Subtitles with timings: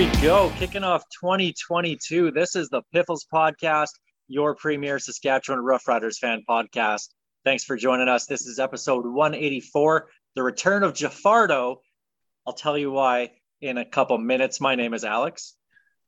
[0.00, 2.30] We go, kicking off 2022.
[2.30, 3.90] This is the Piffles Podcast,
[4.28, 7.10] your premier Saskatchewan Roughriders fan podcast.
[7.44, 8.24] Thanks for joining us.
[8.24, 11.76] This is episode 184, the return of Jafardo.
[12.46, 14.58] I'll tell you why in a couple minutes.
[14.58, 15.54] My name is Alex.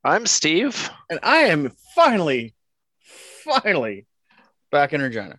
[0.03, 0.89] I'm Steve.
[1.11, 2.55] And I am finally,
[3.45, 4.06] finally
[4.70, 5.39] back in Regina.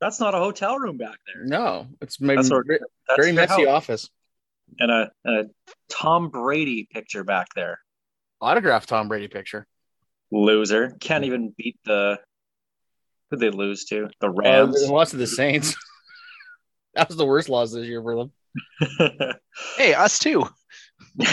[0.00, 1.44] That's not a hotel room back there.
[1.44, 3.68] No, it's maybe That's our- very, That's very messy house.
[3.68, 4.10] office.
[4.78, 5.44] And a, and a
[5.88, 7.78] Tom Brady picture back there.
[8.40, 9.66] Autographed Tom Brady picture.
[10.30, 10.96] Loser.
[11.00, 12.18] Can't even beat the.
[13.30, 14.08] Who'd they lose to?
[14.20, 14.80] The Uh, Rams.
[14.82, 15.74] they lost to the Saints.
[16.94, 18.32] that was the worst loss this year for them.
[19.78, 20.44] Hey, us too.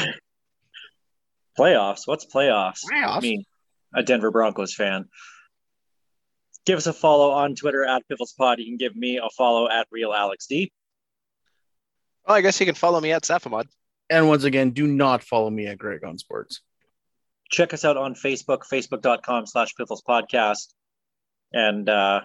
[1.59, 2.01] playoffs.
[2.07, 2.79] What's playoffs?
[2.91, 3.21] Playoffs?
[3.21, 3.43] mean,
[3.93, 5.05] a Denver Broncos fan.
[6.65, 8.59] Give us a follow on Twitter at PifflesPod.
[8.59, 10.71] You can give me a follow at Real Alex D.
[12.25, 13.65] Well, I guess you can follow me at Safamod.
[14.09, 16.61] And once again, do not follow me at Greg on Sports.
[17.49, 20.73] Check us out on Facebook, facebook.com slash Piffles Podcast,
[21.51, 22.21] and uh,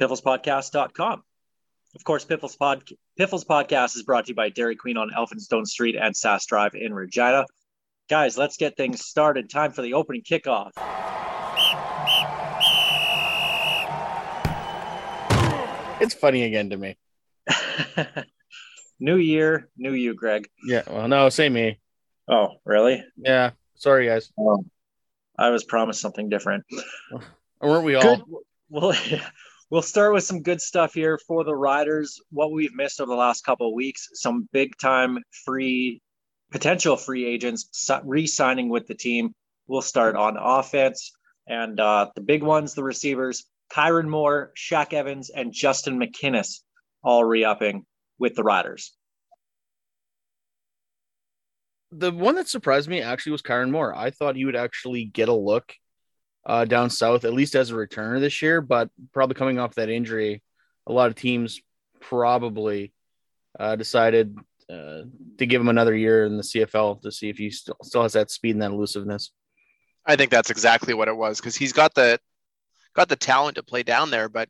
[0.00, 1.22] pifflespodcast.com.
[1.94, 5.66] Of course, Piffles, Pod- Piffles Podcast is brought to you by Dairy Queen on Elphinstone
[5.66, 7.46] Street and Sass Drive in Regina.
[8.10, 9.48] Guys, let's get things started.
[9.48, 10.72] Time for the opening kickoff.
[15.98, 16.98] It's funny again to me.
[19.00, 20.48] new year, new you, Greg.
[20.66, 20.82] Yeah.
[20.86, 21.78] Well, no, say me.
[22.28, 23.04] Oh, really?
[23.16, 23.50] Yeah.
[23.76, 24.30] Sorry, guys.
[25.38, 26.64] I was promised something different.
[27.60, 28.16] Or weren't we all?
[28.16, 28.24] Good.
[28.68, 28.94] Well,
[29.70, 32.20] we'll start with some good stuff here for the riders.
[32.30, 36.00] What we've missed over the last couple of weeks, some big time free,
[36.50, 39.34] potential free agents re-signing with the team.
[39.66, 41.12] We'll start on offense,
[41.46, 46.60] and uh, the big ones, the receivers, Kyran Moore, Shaq Evans, and Justin McInnis,
[47.02, 47.84] all re-upping
[48.18, 48.96] with the riders.
[51.98, 53.94] the one that surprised me actually was Kyran Moore.
[53.94, 55.74] I thought he would actually get a look
[56.44, 59.88] uh, down south, at least as a returner this year, but probably coming off that
[59.88, 60.42] injury,
[60.86, 61.60] a lot of teams
[62.00, 62.92] probably
[63.58, 64.36] uh, decided
[64.70, 65.02] uh,
[65.38, 68.12] to give him another year in the CFL to see if he still, still has
[68.12, 69.30] that speed and that elusiveness.
[70.04, 72.20] I think that's exactly what it was because he's got the
[72.94, 74.48] got the talent to play down there, but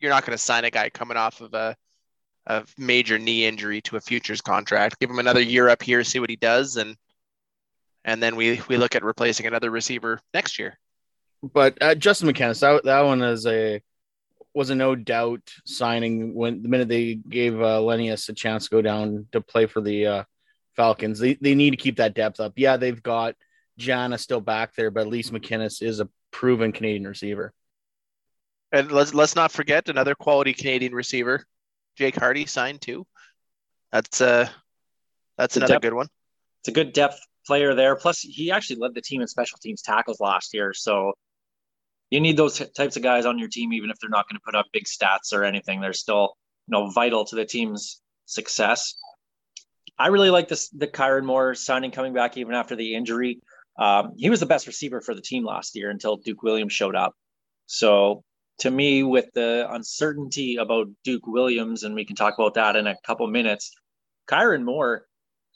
[0.00, 1.76] you're not going to sign a guy coming off of a
[2.48, 4.98] a major knee injury to a futures contract.
[4.98, 6.96] Give him another year up here, see what he does, and
[8.04, 10.78] and then we we look at replacing another receiver next year.
[11.42, 13.80] But uh, Justin McInnis, that, that one is a
[14.54, 18.70] was a no doubt signing when the minute they gave uh, Lennius a chance to
[18.70, 20.24] go down to play for the uh,
[20.74, 21.18] Falcons.
[21.18, 22.54] They they need to keep that depth up.
[22.56, 23.36] Yeah, they've got
[23.76, 27.52] Jana still back there, but at least McInnis is a proven Canadian receiver.
[28.72, 31.44] And let's let's not forget another quality Canadian receiver,
[31.98, 33.06] Jake Harty signed too.
[33.90, 34.48] That's uh
[35.36, 36.08] that's The another depth- good one.
[36.60, 37.96] It's a good depth player there.
[37.96, 40.72] Plus, he actually led the team in special teams tackles last year.
[40.72, 41.12] So
[42.10, 44.42] you need those types of guys on your team, even if they're not going to
[44.44, 45.80] put up big stats or anything.
[45.80, 46.36] They're still,
[46.66, 48.94] you know, vital to the team's success.
[49.98, 53.40] I really like this the Kyran Moore signing coming back even after the injury.
[53.78, 56.96] Um, he was the best receiver for the team last year until Duke Williams showed
[56.96, 57.14] up.
[57.66, 58.24] So
[58.58, 62.86] to me, with the uncertainty about Duke Williams, and we can talk about that in
[62.86, 63.72] a couple minutes,
[64.28, 65.06] Kyran Moore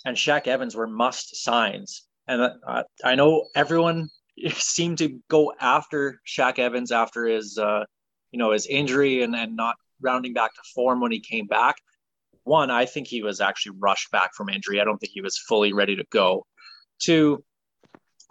[0.05, 2.07] and Shaq Evans were must signs.
[2.29, 4.09] And uh, I know everyone
[4.53, 7.85] seemed to go after Shaq Evans after his, uh,
[8.31, 11.77] you know, his injury and, and not rounding back to form when he came back.
[12.45, 14.81] One, I think he was actually rushed back from injury.
[14.81, 16.47] I don't think he was fully ready to go.
[16.99, 17.45] Two,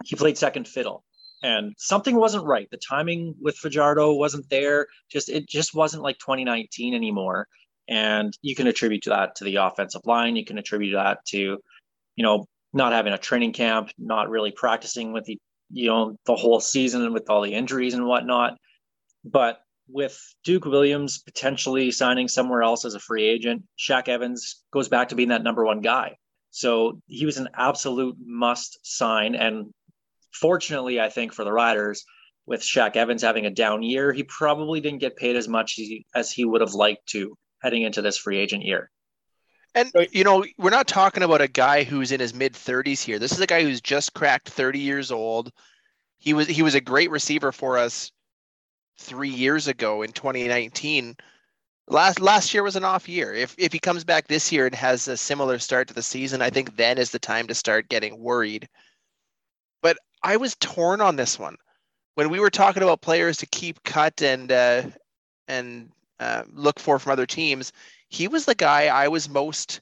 [0.04, 1.04] he played second fiddle
[1.42, 2.68] and something wasn't right.
[2.70, 4.86] The timing with Fajardo wasn't there.
[5.10, 7.48] Just it just wasn't like 2019 anymore.
[7.88, 10.36] And you can attribute that to the offensive line.
[10.36, 11.58] You can attribute that to,
[12.16, 15.38] you know, not having a training camp, not really practicing with the,
[15.70, 18.56] you know, the whole season with all the injuries and whatnot.
[19.24, 24.88] But with Duke Williams potentially signing somewhere else as a free agent, Shaq Evans goes
[24.88, 26.16] back to being that number one guy.
[26.50, 29.34] So he was an absolute must sign.
[29.34, 29.72] And
[30.32, 32.04] fortunately, I think for the Riders,
[32.46, 35.78] with Shaq Evans having a down year, he probably didn't get paid as much
[36.14, 38.90] as he, would have liked to heading into this free agent year.
[39.74, 43.18] And you know, we're not talking about a guy who's in his mid 30s here.
[43.18, 45.50] This is a guy who's just cracked 30 years old.
[46.18, 48.12] He was he was a great receiver for us
[48.98, 51.16] 3 years ago in 2019.
[51.88, 53.32] Last last year was an off year.
[53.32, 56.42] If if he comes back this year and has a similar start to the season,
[56.42, 58.68] I think then is the time to start getting worried.
[60.22, 61.56] I was torn on this one.
[62.14, 64.82] When we were talking about players to keep cut and uh,
[65.48, 65.90] and
[66.20, 67.72] uh, look for from other teams,
[68.08, 69.80] he was the guy I was most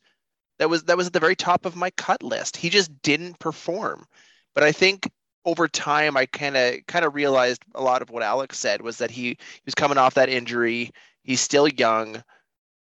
[0.58, 2.56] that was that was at the very top of my cut list.
[2.56, 4.06] He just didn't perform.
[4.54, 5.10] But I think
[5.44, 8.98] over time I kind of kind of realized a lot of what Alex said was
[8.98, 10.90] that he, he was coming off that injury.
[11.24, 12.22] He's still young.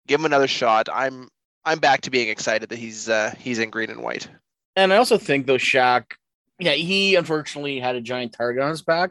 [0.07, 0.89] Give him another shot.
[0.93, 1.29] I'm
[1.65, 4.29] I'm back to being excited that he's uh, he's in green and white.
[4.75, 6.15] And I also think though Shaq,
[6.59, 9.11] yeah, he unfortunately had a giant target on his back,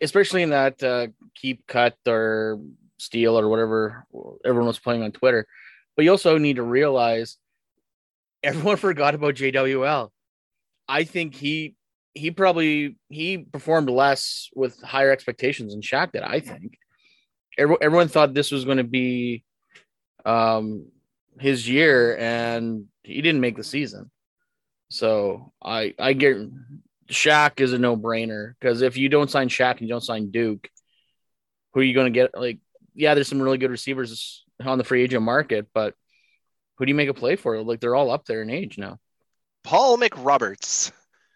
[0.00, 2.60] especially in that uh, keep cut or
[2.98, 4.06] steal or whatever
[4.44, 5.46] everyone was playing on Twitter.
[5.96, 7.36] But you also need to realize
[8.42, 10.10] everyone forgot about JWL.
[10.88, 11.74] I think he
[12.14, 16.22] he probably he performed less with higher expectations than Shaq did.
[16.22, 16.78] I think
[17.58, 19.44] everyone thought this was going to be
[20.24, 20.86] um
[21.38, 24.10] his year, and he didn't make the season.
[24.88, 26.36] So I I get
[27.08, 30.30] Shaq is a no brainer because if you don't sign Shaq and you don't sign
[30.30, 30.68] Duke,
[31.72, 32.38] who are you going to get?
[32.38, 32.58] Like
[32.94, 35.94] yeah, there's some really good receivers on the free agent market, but
[36.76, 37.62] who do you make a play for?
[37.62, 38.98] Like they're all up there in age now.
[39.64, 40.92] Paul McRoberts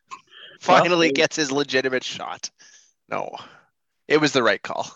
[0.60, 2.50] finally well, gets his legitimate shot.
[3.08, 3.36] No,
[4.08, 4.90] it was the right call.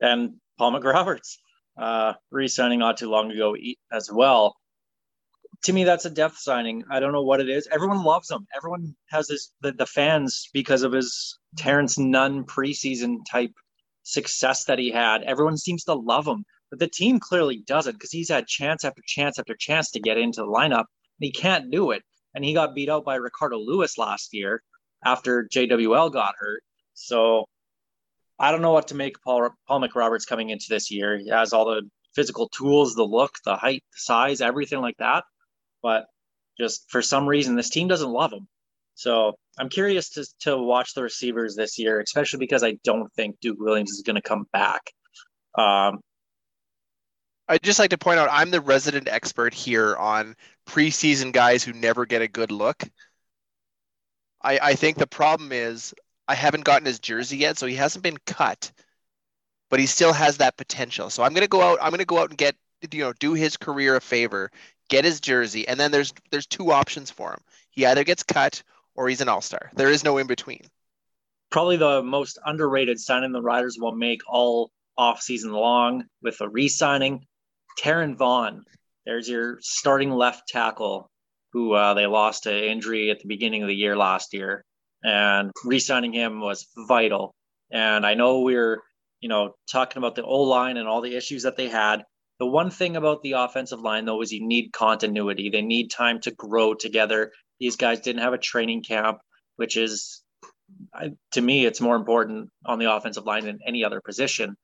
[0.00, 1.36] And Paul McRoberts,
[1.78, 3.56] uh, re-signing not too long ago
[3.90, 4.56] as well.
[5.66, 6.84] To me, that's a death signing.
[6.92, 7.66] I don't know what it is.
[7.72, 8.46] Everyone loves him.
[8.56, 13.50] Everyone has his the, the fans because of his Terrence Nunn preseason type
[14.04, 15.24] success that he had.
[15.24, 19.02] Everyone seems to love him, but the team clearly doesn't because he's had chance after
[19.08, 20.84] chance after chance to get into the lineup.
[21.18, 22.04] And he can't do it.
[22.32, 24.62] And he got beat out by Ricardo lewis last year
[25.04, 26.62] after JWL got hurt.
[26.94, 27.46] So
[28.38, 31.18] I don't know what to make Paul Paul McRoberts coming into this year.
[31.18, 35.24] He has all the physical tools, the look, the height, the size, everything like that.
[35.86, 36.06] But
[36.58, 38.48] just for some reason, this team doesn't love him.
[38.96, 43.36] So I'm curious to, to watch the receivers this year, especially because I don't think
[43.40, 44.90] Duke Williams is going to come back.
[45.56, 46.00] Um,
[47.46, 50.34] I'd just like to point out I'm the resident expert here on
[50.68, 52.82] preseason guys who never get a good look.
[54.42, 55.94] I, I think the problem is
[56.26, 58.72] I haven't gotten his jersey yet, so he hasn't been cut,
[59.70, 61.10] but he still has that potential.
[61.10, 61.78] So I'm gonna go out.
[61.80, 62.56] I'm gonna go out and get
[62.90, 64.50] you know do his career a favor,
[64.88, 67.40] get his jersey, and then there's there's two options for him.
[67.70, 68.62] He either gets cut
[68.94, 69.70] or he's an all star.
[69.74, 70.62] There is no in between.
[71.50, 76.48] Probably the most underrated signing the Riders will make all off season long with a
[76.48, 77.26] re signing.
[77.80, 78.64] Taron Vaughn,
[79.04, 81.10] there's your starting left tackle
[81.52, 84.64] who uh, they lost to injury at the beginning of the year last year.
[85.04, 87.34] And re signing him was vital.
[87.70, 88.82] And I know we're,
[89.20, 92.02] you know, talking about the O line and all the issues that they had.
[92.38, 95.48] The one thing about the offensive line, though, is you need continuity.
[95.50, 99.18] They need time to grow together these guys didn't have a training camp,
[99.56, 100.22] which is,
[101.32, 104.56] to me, it's more important on the offensive line than any other position.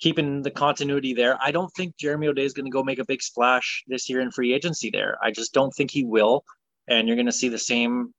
[0.00, 3.04] Keeping the continuity there, I don't think Jeremy O'Day is going to go make a
[3.04, 4.90] big splash this year in free agency.
[4.90, 6.44] There, I just don't think he will.
[6.88, 8.12] And you're going to see the same,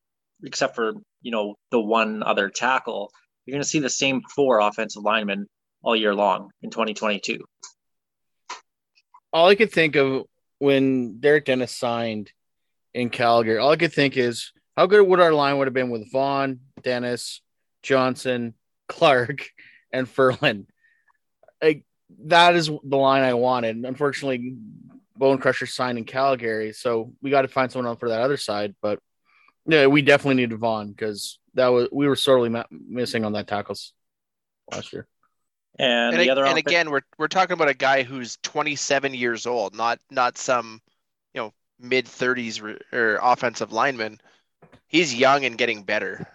[0.44, 3.12] except for you know the one other tackle.
[3.46, 5.48] You're going to see the same four offensive linemen
[5.82, 7.40] all year long in 2022.
[9.34, 10.26] All I could think of
[10.60, 12.32] when Derek Dennis signed
[12.94, 13.58] in Calgary.
[13.58, 16.60] All I could think is how good would our line would have been with Vaughn,
[16.84, 17.42] Dennis,
[17.82, 18.54] Johnson,
[18.88, 19.50] Clark,
[19.92, 20.68] and Ferland.
[21.62, 21.84] Like
[22.26, 23.78] that is the line I wanted.
[23.78, 24.56] Unfortunately,
[25.16, 28.38] Bone Crusher signed in Calgary, so we got to find someone else for that other
[28.38, 28.76] side.
[28.82, 29.00] But
[29.66, 33.48] yeah, we definitely needed Vaughn because that was we were sorely ma- missing on that
[33.48, 33.94] tackles
[34.72, 35.08] last year.
[35.80, 39.48] And, and, the other and again, we're we're talking about a guy who's 27 years
[39.48, 40.82] old, not not some
[41.34, 44.20] you know, mid 30s re- or offensive lineman.
[44.88, 46.28] He's young and getting better.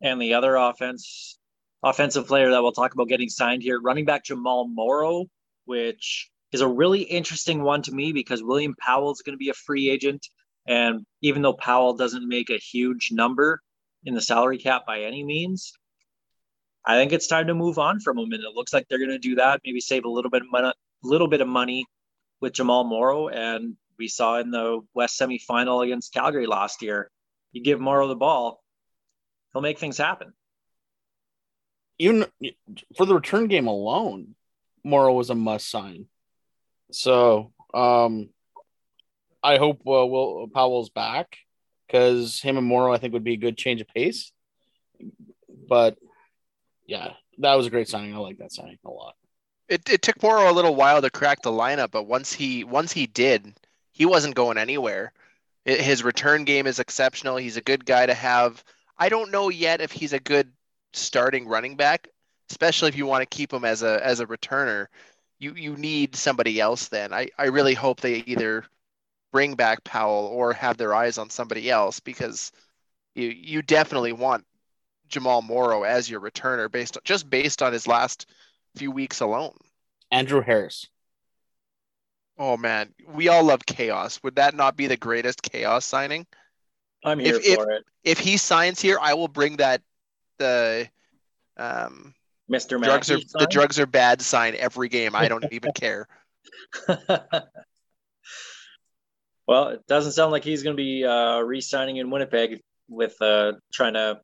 [0.00, 1.38] And the other offense
[1.82, 5.26] offensive player that we'll talk about getting signed here, running back Jamal Morrow,
[5.64, 9.48] which is a really interesting one to me because William Powell is going to be
[9.48, 10.26] a free agent.
[10.66, 13.60] And even though Powell doesn't make a huge number
[14.04, 15.72] in the salary cap by any means,
[16.84, 18.32] I think it's time to move on from him.
[18.32, 19.60] And it looks like they're going to do that.
[19.64, 20.72] Maybe save a little bit of money,
[21.02, 21.86] little bit of money
[22.40, 27.10] with Jamal Morrow and we saw in the West semifinal against Calgary last year.
[27.52, 28.62] You give Morrow the ball,
[29.52, 30.32] he'll make things happen.
[31.98, 32.26] Even
[32.96, 34.34] for the return game alone,
[34.82, 36.06] Morrow was a must sign.
[36.90, 38.30] So, um,
[39.40, 41.38] I hope uh, Will Powell's back
[41.86, 44.32] because him and Morrow I think would be a good change of pace.
[45.68, 45.96] But
[46.86, 48.14] yeah, that was a great signing.
[48.14, 49.14] I like that signing a lot.
[49.68, 52.92] It, it took Morrow a little while to crack the lineup, but once he once
[52.92, 53.54] he did,
[53.92, 55.12] he wasn't going anywhere.
[55.64, 57.36] It, his return game is exceptional.
[57.36, 58.62] He's a good guy to have.
[58.98, 60.52] I don't know yet if he's a good
[60.92, 62.08] starting running back,
[62.50, 64.86] especially if you want to keep him as a as a returner.
[65.38, 67.12] You you need somebody else then.
[67.12, 68.64] I, I really hope they either
[69.32, 72.52] bring back Powell or have their eyes on somebody else because
[73.14, 74.44] you you definitely want
[75.12, 78.26] Jamal Morrow as your returner based just based on his last
[78.74, 79.54] few weeks alone.
[80.10, 80.88] Andrew Harris.
[82.38, 84.20] Oh man, we all love chaos.
[84.22, 86.26] Would that not be the greatest chaos signing?
[87.04, 87.84] I'm here if, for if, it.
[88.04, 89.82] If he signs here, I will bring that
[90.38, 90.88] the
[91.56, 92.14] um
[92.50, 92.82] Mr.
[92.82, 95.14] drugs are Mackey the drugs are bad sign every game.
[95.14, 96.08] I don't even care.
[99.46, 103.52] well, it doesn't sound like he's going to be uh, re-signing in Winnipeg with uh,
[103.72, 104.20] trying to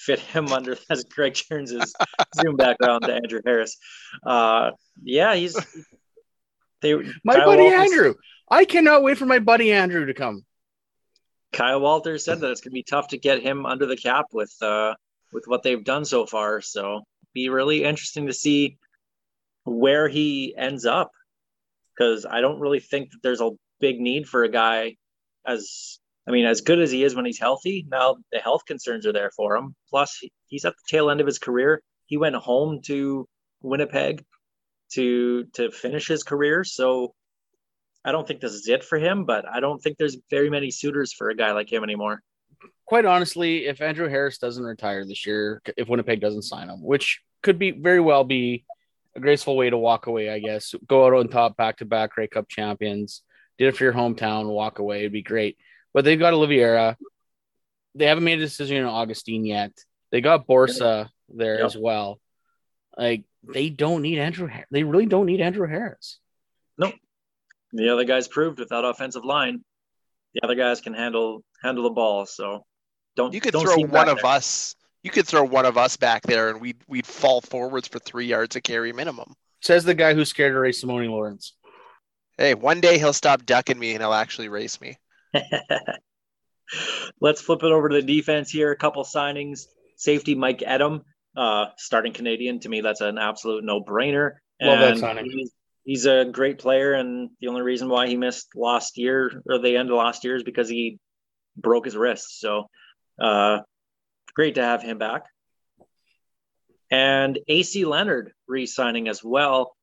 [0.00, 1.92] fit him under as Greg Jones'
[2.40, 3.76] zoom background to Andrew Harris.
[4.24, 4.70] Uh,
[5.02, 5.54] yeah, he's
[6.82, 8.14] they, my Kyle buddy Walters, Andrew.
[8.50, 10.44] I cannot wait for my buddy Andrew to come.
[11.52, 14.26] Kyle Walter said that it's going to be tough to get him under the cap
[14.32, 14.94] with uh,
[15.32, 16.60] with what they've done so far.
[16.60, 17.02] So
[17.34, 18.78] be really interesting to see
[19.64, 21.10] where he ends up
[21.94, 24.96] because I don't really think that there's a big need for a guy
[25.46, 29.06] as I mean, as good as he is when he's healthy, now the health concerns
[29.06, 29.74] are there for him.
[29.88, 31.82] Plus, he's at the tail end of his career.
[32.06, 33.28] He went home to
[33.62, 34.24] Winnipeg
[34.92, 37.14] to to finish his career, so
[38.04, 39.24] I don't think this is it for him.
[39.24, 42.22] But I don't think there's very many suitors for a guy like him anymore.
[42.84, 47.20] Quite honestly, if Andrew Harris doesn't retire this year, if Winnipeg doesn't sign him, which
[47.42, 48.64] could be very well be
[49.16, 50.74] a graceful way to walk away, I guess.
[50.86, 53.22] Go out on top, back to back Grey Cup champions.
[53.58, 55.00] Did it for your hometown, walk away.
[55.00, 55.56] It'd be great.
[55.92, 56.96] But they've got Oliveira.
[57.94, 59.72] They haven't made a decision on Augustine yet.
[60.10, 61.66] They got Borsa there yep.
[61.66, 62.20] as well.
[62.96, 64.48] Like they don't need Andrew.
[64.70, 66.18] They really don't need Andrew Harris.
[66.78, 66.94] Nope.
[67.72, 69.64] The other guys proved without offensive line,
[70.34, 72.26] the other guys can handle handle the ball.
[72.26, 72.64] So
[73.16, 73.32] don't.
[73.32, 74.26] You could don't throw one of there.
[74.26, 74.74] us.
[75.02, 78.26] You could throw one of us back there, and we'd we'd fall forwards for three
[78.26, 79.34] yards a carry minimum.
[79.62, 81.54] Says the guy who's scared to race Simoni Lawrence.
[82.38, 84.96] Hey, one day he'll stop ducking me and he'll actually race me.
[87.20, 88.70] Let's flip it over to the defense here.
[88.70, 89.66] A couple signings.
[89.96, 91.02] Safety Mike Edem,
[91.36, 92.60] uh, starting Canadian.
[92.60, 94.36] To me, that's an absolute no brainer.
[94.62, 95.30] Love that signing.
[95.30, 95.52] He's,
[95.84, 99.76] he's a great player, and the only reason why he missed last year or the
[99.76, 100.98] end of last year is because he
[101.56, 102.40] broke his wrist.
[102.40, 102.68] So,
[103.20, 103.60] uh,
[104.34, 105.24] great to have him back.
[106.90, 109.76] And AC Leonard re signing as well.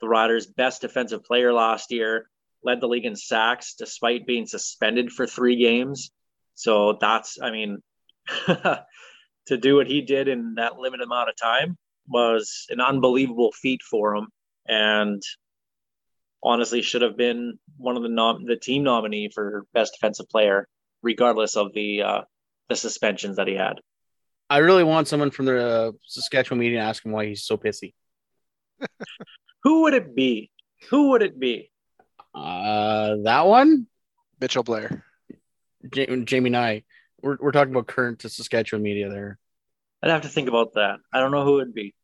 [0.00, 2.29] The Riders' best defensive player last year
[2.62, 6.10] led the league in sacks despite being suspended for three games.
[6.54, 7.78] So that's, I mean,
[8.46, 11.76] to do what he did in that limited amount of time
[12.06, 14.28] was an unbelievable feat for him.
[14.66, 15.22] And
[16.42, 20.68] honestly, should have been one of the nom- the team nominee for best defensive player,
[21.02, 22.20] regardless of the uh,
[22.68, 23.80] the suspensions that he had.
[24.48, 27.56] I really want someone from the uh, Saskatchewan media to ask him why he's so
[27.56, 27.94] pissy.
[29.62, 30.50] Who would it be?
[30.90, 31.69] Who would it be?
[32.34, 33.86] Uh, that one,
[34.40, 35.04] Mitchell Blair,
[35.92, 36.84] J- Jamie Nye.
[37.22, 39.38] We're we're talking about current to Saskatchewan media there.
[40.02, 40.98] I'd have to think about that.
[41.12, 41.94] I don't know who it'd be.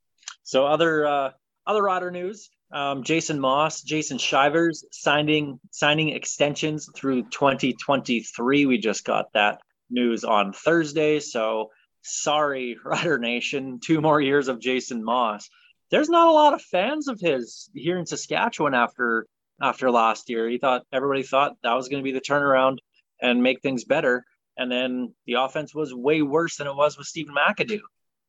[0.43, 1.31] So other uh,
[1.67, 8.67] other Otter news: um, Jason Moss, Jason Shivers signing signing extensions through 2023.
[8.67, 11.21] We just got that news on Thursday.
[11.21, 11.71] So
[12.03, 15.49] sorry, Rider Nation, two more years of Jason Moss.
[15.91, 19.27] There's not a lot of fans of his here in Saskatchewan after
[19.61, 20.49] after last year.
[20.49, 22.79] He thought everybody thought that was going to be the turnaround
[23.21, 24.25] and make things better.
[24.57, 27.81] And then the offense was way worse than it was with Stephen McAdoo.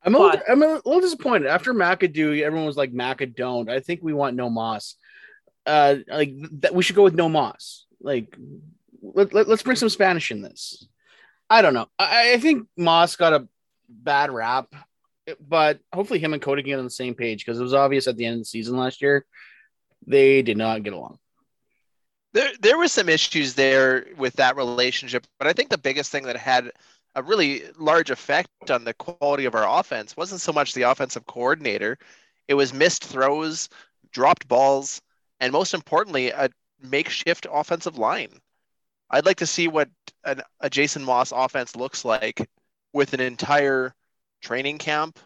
[0.03, 1.47] I'm a, little, I'm a little disappointed.
[1.47, 3.69] After McAdoo, everyone was like McAdoo.
[3.69, 4.95] I think we want no Moss.
[5.65, 7.85] Uh, like that, we should go with no Moss.
[7.99, 8.37] Like,
[9.01, 10.87] let, let, us bring some Spanish in this.
[11.49, 11.87] I don't know.
[11.97, 13.47] I, I think Moss got a
[13.89, 14.73] bad rap,
[15.45, 18.17] but hopefully him and Cody get on the same page because it was obvious at
[18.17, 19.25] the end of the season last year
[20.05, 21.19] they did not get along.
[22.33, 26.23] There, there were some issues there with that relationship, but I think the biggest thing
[26.23, 26.71] that had
[27.15, 31.25] a really large effect on the quality of our offense wasn't so much the offensive
[31.25, 31.97] coordinator;
[32.47, 33.69] it was missed throws,
[34.11, 35.01] dropped balls,
[35.39, 36.49] and most importantly, a
[36.79, 38.39] makeshift offensive line.
[39.09, 39.89] I'd like to see what
[40.25, 42.47] an, a Jason Moss offense looks like
[42.93, 43.95] with an entire
[44.41, 45.17] training camp,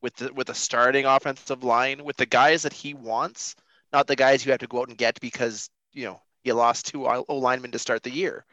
[0.00, 3.54] with the, with a starting offensive line, with the guys that he wants
[3.92, 6.86] not the guys you have to go out and get because you know you lost
[6.86, 8.44] two O linemen to start the year.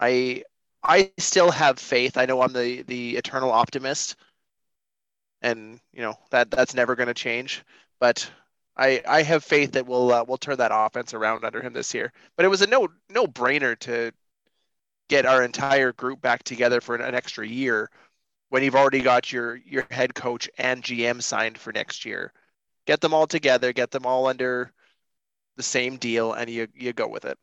[0.00, 0.44] I
[0.82, 2.16] I still have faith.
[2.16, 4.16] I know I'm the the eternal optimist,
[5.42, 7.64] and you know that that's never going to change.
[8.00, 8.30] But
[8.76, 11.94] I I have faith that we'll uh, we'll turn that offense around under him this
[11.94, 12.12] year.
[12.36, 14.12] But it was a no no brainer to
[15.08, 17.90] get our entire group back together for an, an extra year
[18.48, 22.32] when you've already got your your head coach and GM signed for next year.
[22.86, 24.72] Get them all together, get them all under
[25.56, 27.38] the same deal, and you you go with it.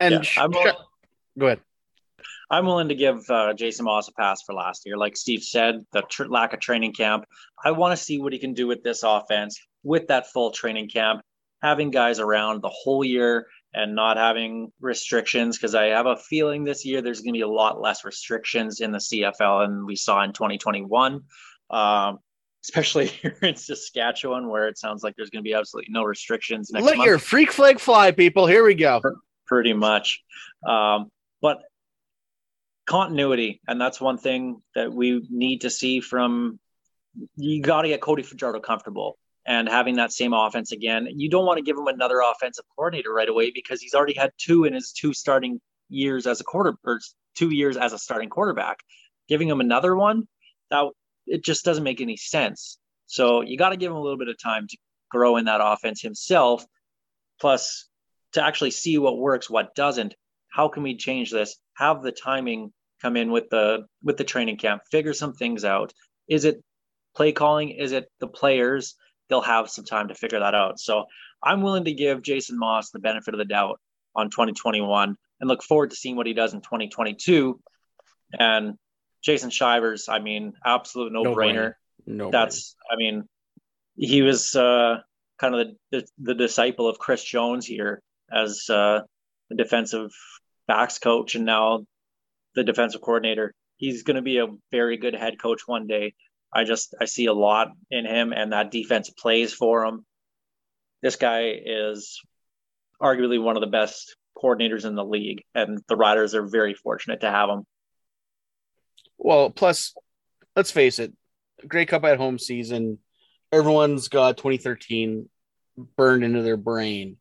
[0.00, 0.88] And Yeah, sh- I'm sh- all-
[1.38, 1.60] go ahead.
[2.50, 4.98] I'm willing to give uh, Jason Moss a pass for last year.
[4.98, 7.24] Like Steve said, the tr- lack of training camp.
[7.64, 10.88] I want to see what he can do with this offense with that full training
[10.90, 11.22] camp,
[11.62, 15.56] having guys around the whole year and not having restrictions.
[15.56, 18.80] Because I have a feeling this year there's going to be a lot less restrictions
[18.80, 21.22] in the CFL than we saw in 2021.
[21.70, 22.18] Um,
[22.64, 26.70] especially here in Saskatchewan, where it sounds like there's going to be absolutely no restrictions
[26.70, 28.46] next Let month your freak flag fly, people.
[28.46, 29.00] Here we go.
[29.46, 30.22] pretty much.
[30.66, 31.62] Um, but
[32.86, 36.58] continuity, and that's one thing that we need to see from.
[37.36, 41.08] You got to get Cody Fajardo comfortable and having that same offense again.
[41.10, 44.30] You don't want to give him another offensive coordinator right away because he's already had
[44.38, 47.00] two in his two starting years as a quarter or
[47.36, 48.78] two years as a starting quarterback.
[49.28, 50.26] Giving him another one,
[50.70, 50.86] that
[51.26, 52.78] it just doesn't make any sense.
[53.06, 54.76] So you got to give him a little bit of time to
[55.10, 56.64] grow in that offense himself.
[57.40, 57.88] Plus,
[58.32, 60.14] to actually see what works, what doesn't.
[60.50, 61.56] How can we change this?
[61.74, 64.82] Have the timing come in with the with the training camp.
[64.90, 65.92] Figure some things out.
[66.28, 66.62] Is it
[67.14, 67.70] play calling?
[67.70, 68.94] Is it the players?
[69.28, 70.78] They'll have some time to figure that out.
[70.78, 71.04] So
[71.42, 73.80] I'm willing to give Jason Moss the benefit of the doubt
[74.14, 77.60] on 2021 and look forward to seeing what he does in 2022.
[78.38, 78.74] And
[79.22, 81.74] Jason Shivers, I mean, absolute no, brainer.
[82.06, 83.24] No, That's, I mean,
[83.96, 84.98] he was uh,
[85.38, 88.02] kind of the, the, the disciple of Chris Jones here
[88.32, 89.00] as uh,
[89.48, 90.10] the defensive
[90.66, 91.84] backs coach and now
[92.54, 93.54] the defensive coordinator.
[93.76, 96.14] He's going to be a very good head coach one day.
[96.54, 100.04] I just I see a lot in him, and that defense plays for him.
[101.02, 102.20] This guy is
[103.00, 107.22] arguably one of the best coordinators in the league, and the Riders are very fortunate
[107.22, 107.64] to have him.
[109.24, 109.94] Well, plus,
[110.56, 111.12] let's face it,
[111.66, 112.98] Grey Cup at home season,
[113.52, 115.28] everyone's got 2013
[115.96, 117.18] burned into their brain.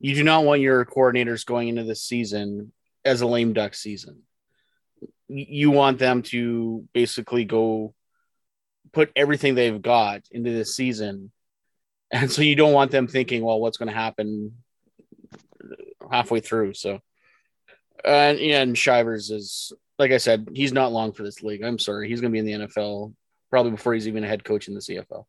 [0.00, 2.72] You do not want your coordinators going into this season
[3.04, 4.22] as a lame duck season.
[5.28, 7.94] You want them to basically go
[8.92, 11.30] put everything they've got into this season.
[12.10, 14.52] And so you don't want them thinking, well, what's going to happen
[16.10, 16.74] halfway through.
[16.74, 17.00] So,
[18.04, 21.62] and, and Shivers is like I said, he's not long for this league.
[21.62, 22.08] I'm sorry.
[22.08, 23.14] He's going to be in the NFL
[23.50, 25.24] probably before he's even a head coach in the CFL.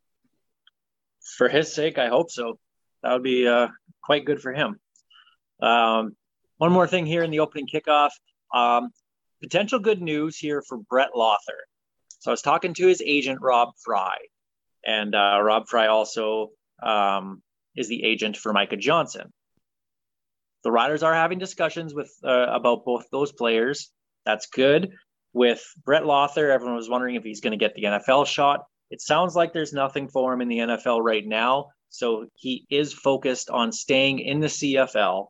[1.37, 2.59] For his sake, I hope so.
[3.03, 3.67] That would be uh,
[4.01, 4.79] quite good for him.
[5.61, 6.15] Um,
[6.57, 8.09] one more thing here in the opening kickoff.
[8.53, 8.89] Um,
[9.41, 11.61] potential good news here for Brett Lauther.
[12.19, 14.17] So I was talking to his agent, Rob Fry,
[14.85, 16.49] and uh, Rob Fry also
[16.81, 17.43] um,
[17.75, 19.31] is the agent for Micah Johnson.
[20.63, 23.91] The Riders are having discussions with uh, about both those players.
[24.25, 24.91] That's good.
[25.33, 28.61] With Brett Lauther, everyone was wondering if he's going to get the NFL shot.
[28.89, 31.67] It sounds like there's nothing for him in the NFL right now.
[31.89, 35.27] So he is focused on staying in the CFL.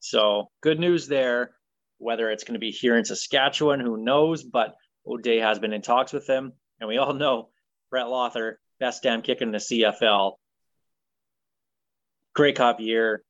[0.00, 1.52] So good news there.
[1.98, 4.44] Whether it's going to be here in Saskatchewan, who knows?
[4.44, 6.52] But O'Day has been in talks with him.
[6.80, 7.48] And we all know
[7.90, 10.34] Brett Lauther, best damn kick in the CFL.
[12.34, 13.24] Grey Cup year.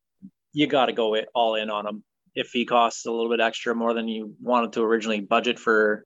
[0.53, 2.05] You got to go all in on him.
[2.39, 6.05] If he costs a little bit extra more than you wanted to originally budget for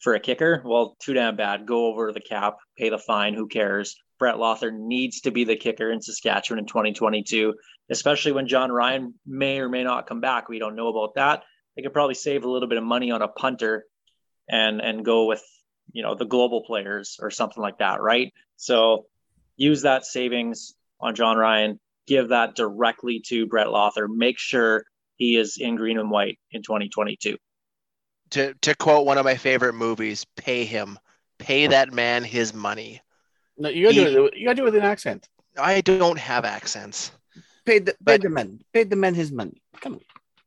[0.00, 1.66] for a kicker, well, too damn bad.
[1.66, 3.34] Go over the cap, pay the fine.
[3.34, 3.96] Who cares?
[4.18, 7.54] Brett Lauther needs to be the kicker in Saskatchewan in 2022,
[7.90, 10.48] especially when Jon Ryan may or may not come back.
[10.48, 11.42] We don't know about that.
[11.74, 13.86] They could probably save a little bit of money on a punter
[14.48, 15.42] and and go with
[15.92, 18.32] you know the global players or something like that, right?
[18.56, 19.06] So
[19.56, 24.06] use that savings on Jon Ryan, give that directly to Brett Lauther.
[24.08, 24.84] Make sure
[25.16, 27.36] he is in green and white in 2022.
[28.30, 30.98] To to quote one of my favorite movies, pay him,
[31.38, 33.00] pay that man his money.
[33.56, 34.36] No, you got to do it.
[34.36, 35.28] You got to do it with an accent.
[35.58, 37.12] I don't have accents.
[37.64, 38.60] Pay the, pay the men.
[38.72, 39.62] Pay the men his money.
[39.80, 40.00] Come on.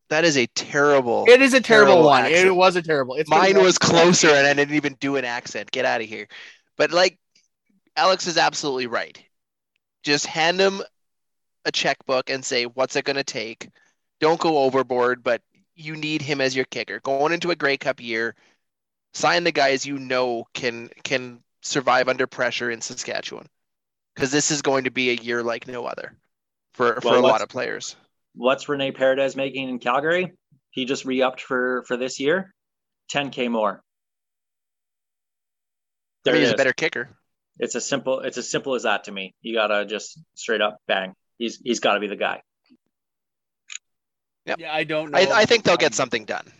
[0.10, 1.26] That is a terrible.
[1.28, 2.26] It is a terrible, Terrible one.
[2.26, 3.16] It was a terrible.
[3.16, 5.72] It's Mine was closer, and I didn't even do an accent.
[5.72, 6.28] Get out of here.
[6.78, 7.20] But like,
[7.96, 9.22] Alex is absolutely right.
[10.04, 10.82] Just hand him
[11.66, 13.70] a checkbook and say, "What's it going to take?"
[14.20, 15.42] Don't go overboard, but
[15.76, 18.36] you need him as your kicker going into a Grey Cup year.
[19.14, 23.48] Sign the guys you know can can survive under pressure in Saskatchewan,
[24.16, 26.16] because this is going to be a year like no other
[26.74, 27.96] for for Well, a lot of players.
[28.36, 30.34] what's Rene Paredes making in Calgary?
[30.72, 32.54] He just re-upped for for this year,
[33.12, 33.84] 10k more.
[36.28, 36.52] I There mean, he's is.
[36.52, 37.10] a better kicker.
[37.60, 38.22] It's as simple.
[38.22, 39.36] It's as simple as that to me.
[39.42, 41.14] You gotta just straight up bang.
[41.38, 42.42] He's he's got to be the guy.
[44.50, 44.60] Yep.
[44.60, 45.18] Yeah, I don't know.
[45.18, 46.52] I, I think they'll Um, get something done.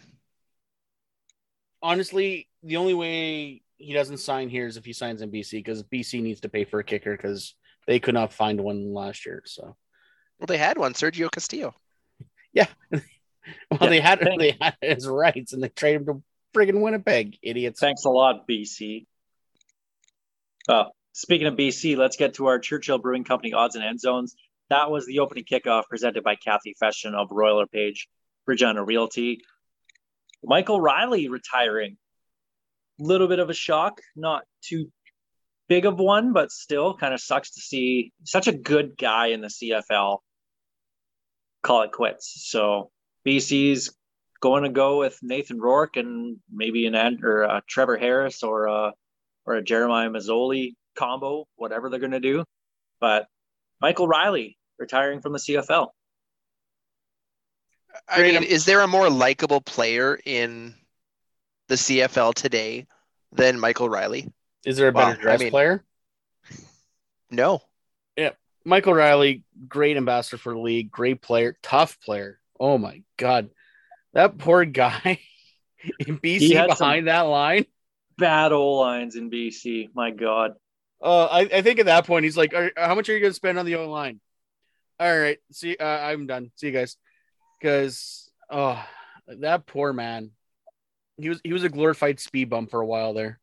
[1.82, 5.84] Honestly, the only way he doesn't sign here is if he signs in BC because
[5.84, 7.56] BC needs to pay for a kicker because
[7.88, 9.42] they could not find one last year.
[9.46, 9.76] So,
[10.40, 11.74] Well, they had one, Sergio Castillo.
[12.52, 13.02] Yeah, well,
[13.80, 16.24] Yeah, they had thank- they had his rights and they traded him to
[16.60, 17.80] friggin' Winnipeg, idiots.
[17.80, 19.06] Thanks a lot, BC.
[20.68, 24.36] Uh, speaking of BC, let's get to our Churchill Brewing Company odds and end zones.
[24.70, 28.08] That was the opening kickoff presented by Kathy Feshen of Royal LePage
[28.46, 29.42] Regina Realty.
[30.44, 31.98] Michael Reilly retiring.
[33.00, 34.92] Little bit of a shock, not too
[35.70, 39.42] big of one, but still kind of sucks to see such a good guy in
[39.42, 40.18] the CFL
[41.62, 42.50] call it quits.
[42.50, 42.92] So
[43.26, 43.96] BC's
[44.42, 48.68] going to go with Nathan Rourke and maybe an Ed or uh, Trevor Harris or
[48.68, 48.94] a
[49.46, 52.44] or a Jeremiah Masoli combo, whatever they're going to do.
[53.00, 53.28] But
[53.82, 55.90] Michael Reilly retiring from the CFL.
[58.08, 60.74] I mean, is there a more likable player in
[61.68, 62.88] the CFL today
[63.32, 64.32] than Michael Reilly?
[64.66, 65.84] Is there a Wow, better dress I mean- player?
[67.30, 67.62] No.
[68.16, 68.32] Yeah.
[68.66, 72.40] Michael Reilly, great ambassador for the league, great player, tough player.
[72.60, 73.50] Oh my god,
[74.14, 75.20] that poor guy
[76.00, 77.66] in BC He had behind that line.
[78.18, 79.90] Bad O lines in BC.
[79.94, 80.56] My God.
[81.02, 83.30] Uh, I, I think at that point he's like, "Are- "How much are you going
[83.32, 84.20] to spend on the O line?"
[85.00, 86.52] All right, see, uh, I'm done.
[86.56, 86.98] See you guys,
[87.60, 88.84] because oh,
[89.28, 90.32] that poor man.
[91.18, 93.40] He was he was a glorified speed bump for a while there,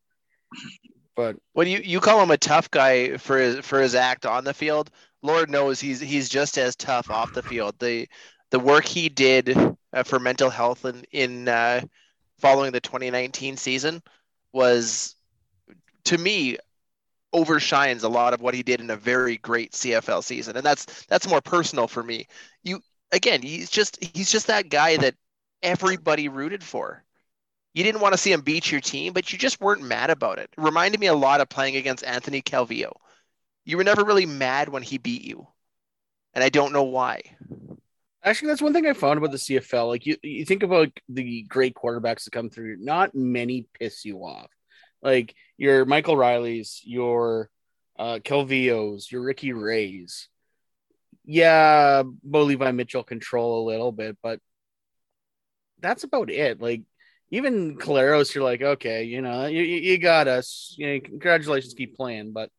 [1.15, 4.43] but When you, you call him a tough guy for his for his act on
[4.43, 4.91] the field,
[5.23, 7.75] Lord knows he's he's just as tough off the field.
[7.79, 8.07] The
[8.51, 9.57] the work he did
[9.93, 11.81] uh, for mental health in in uh,
[12.39, 14.01] following the 2019 season
[14.53, 15.15] was
[16.05, 16.57] to me
[17.33, 21.05] overshines a lot of what he did in a very great CFL season, and that's
[21.05, 22.27] that's more personal for me.
[22.63, 25.15] You again, he's just he's just that guy that
[25.61, 27.03] everybody rooted for.
[27.73, 30.39] You didn't want to see him beat your team, but you just weren't mad about
[30.39, 30.49] it.
[30.57, 32.93] it reminded me a lot of playing against Anthony Calvillo.
[33.65, 35.47] You were never really mad when he beat you,
[36.33, 37.21] and I don't know why.
[38.23, 39.87] Actually, that's one thing I found about the CFL.
[39.87, 42.77] Like you, you think about the great quarterbacks that come through.
[42.79, 44.49] Not many piss you off.
[45.01, 47.49] Like your Michael Reilly's, your
[47.97, 50.29] uh, Calvillos, your Ricky Rays.
[51.25, 54.39] Yeah, Bo Levi Mitchell control a little bit, but
[55.79, 56.61] that's about it.
[56.61, 56.83] Like
[57.31, 60.73] even Collaros, you're like, okay, you know, you, you got us.
[60.77, 62.31] You know, congratulations, keep playing.
[62.31, 62.49] But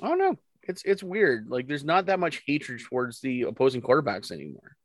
[0.00, 0.36] I don't know.
[0.64, 1.48] It's it's weird.
[1.48, 4.76] Like there's not that much hatred towards the opposing quarterbacks anymore.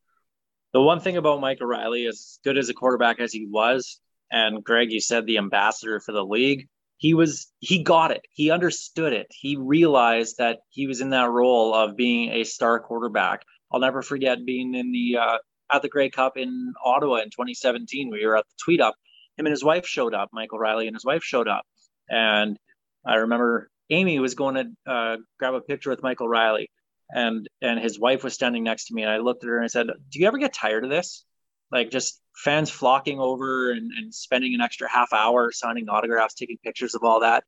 [0.74, 4.00] The one thing about Michael Reilly, as good as a quarterback as he was,
[4.32, 8.26] and Greg, you said the ambassador for the league, he was he got it.
[8.32, 9.28] He understood it.
[9.30, 13.44] He realized that he was in that role of being a star quarterback.
[13.72, 15.38] I'll never forget being in the uh,
[15.72, 18.10] at the Grey Cup in Ottawa in 2017.
[18.12, 18.96] We were at the tweet up.
[19.38, 20.30] Him and his wife showed up.
[20.34, 21.64] Michael Reilly and his wife showed up,
[22.10, 22.58] and
[23.06, 26.72] I remember Amy was going to uh, grab a picture with Michael Reilly,
[27.12, 29.66] and and his wife was standing next to me, and I looked at her and
[29.66, 31.24] I said, "Do you ever get tired of this?
[31.72, 36.58] Like just fans flocking over and, and spending an extra half hour signing autographs, taking
[36.64, 37.44] pictures of all that?"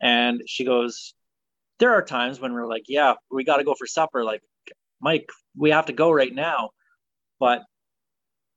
[0.00, 1.14] And she goes,
[1.78, 4.24] "There are times when we're like, yeah, we got to go for supper.
[4.24, 4.42] Like,
[5.00, 6.70] Mike, we have to go right now."
[7.38, 7.62] But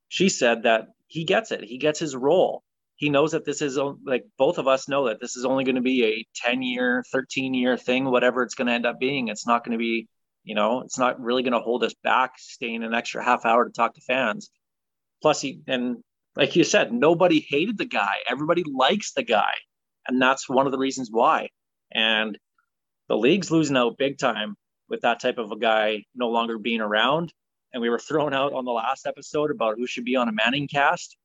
[0.08, 1.64] she said that he gets it.
[1.64, 2.62] He gets his role.
[2.96, 5.76] He knows that this is like both of us know that this is only going
[5.76, 9.28] to be a 10 year, 13 year thing, whatever it's going to end up being.
[9.28, 10.06] It's not going to be,
[10.44, 13.64] you know, it's not really going to hold us back staying an extra half hour
[13.64, 14.50] to talk to fans.
[15.22, 15.98] Plus, he, and
[16.36, 18.14] like you said, nobody hated the guy.
[18.28, 19.54] Everybody likes the guy.
[20.06, 21.48] And that's one of the reasons why.
[21.92, 22.38] And
[23.08, 24.56] the league's losing out big time
[24.88, 27.32] with that type of a guy no longer being around.
[27.72, 30.32] And we were thrown out on the last episode about who should be on a
[30.32, 31.16] Manning cast,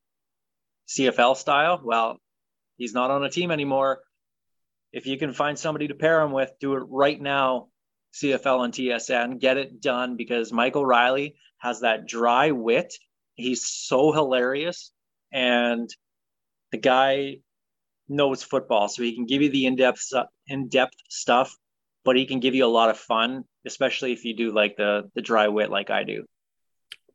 [0.88, 1.80] CFL style.
[1.82, 2.18] Well,
[2.76, 4.00] he's not on a team anymore.
[4.92, 7.68] If you can find somebody to pair him with, do it right now.
[8.14, 12.94] CFL and TSN, get it done because Michael Reilly has that dry wit.
[13.36, 14.92] He's so hilarious,
[15.32, 15.88] and
[16.72, 17.36] the guy
[18.08, 20.12] knows football, so he can give you the in-depth
[20.48, 21.54] in-depth stuff,
[22.04, 25.10] but he can give you a lot of fun, especially if you do like the
[25.14, 26.24] the dry wit like I do.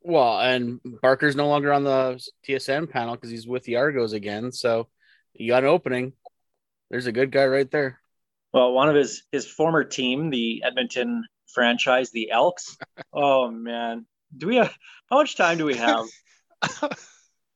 [0.03, 4.51] Well, and Barker's no longer on the TSN panel because he's with the Argos again.
[4.51, 4.87] So
[5.33, 6.13] you got an opening.
[6.89, 7.99] There's a good guy right there.
[8.53, 12.77] Well, one of his his former team, the Edmonton franchise, the Elks.
[13.13, 14.73] oh man, do we have
[15.09, 16.05] how much time do we have?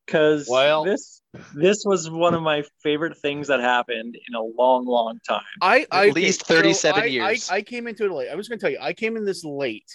[0.05, 1.21] Because Well- this
[1.53, 5.41] this was one of my favorite things that happened in a long, long time.
[5.61, 7.49] I, I least okay, 37 I- years.
[7.49, 8.29] I, I came into it late.
[8.29, 9.91] I was going to tell you, I came in this late,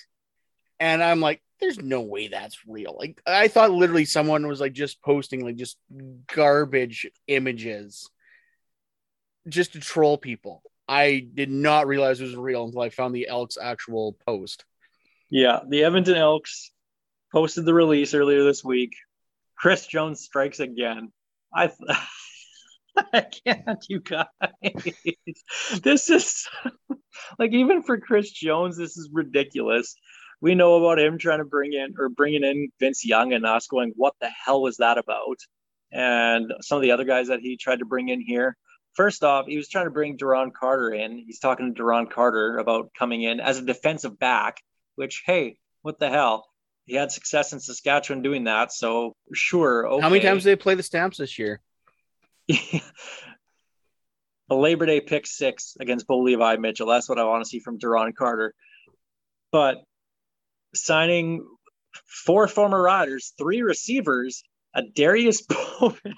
[0.80, 4.72] and I'm like, "There's no way that's real." Like, I thought literally someone was like
[4.74, 5.78] just posting like just
[6.26, 8.10] garbage images,
[9.48, 10.62] just to troll people.
[10.88, 14.64] I did not realize it was real until I found the Elks actual post.
[15.30, 16.72] Yeah, the Edmonton Elks
[17.32, 18.94] posted the release earlier this week.
[19.56, 21.12] Chris Jones strikes again.
[21.54, 21.70] I
[23.12, 24.26] I can't, you guys.
[25.82, 26.48] This is
[27.38, 29.94] like even for Chris Jones, this is ridiculous.
[30.40, 33.66] We know about him trying to bring in or bringing in Vince Young and us
[33.66, 35.36] going, what the hell was that about?
[35.92, 38.56] And some of the other guys that he tried to bring in here.
[38.94, 41.18] First off, he was trying to bring Duron Carter in.
[41.18, 44.60] He's talking to Duron Carter about coming in as a defensive back,
[45.00, 46.46] which, hey, what the hell?
[46.84, 48.70] He had success in Saskatchewan doing that.
[48.70, 49.86] So, sure.
[49.88, 50.02] Okay.
[50.02, 51.60] How many times did they play the Stamps this year?
[54.50, 56.86] a Labor Day pick six against Bo Levi Mitchell.
[56.86, 58.54] That's what I want to see from Duron Carter.
[59.50, 59.78] But
[60.74, 61.46] signing
[62.06, 64.42] four former riders, three receivers,
[64.76, 65.42] Adarius
[65.80, 66.14] Bowman.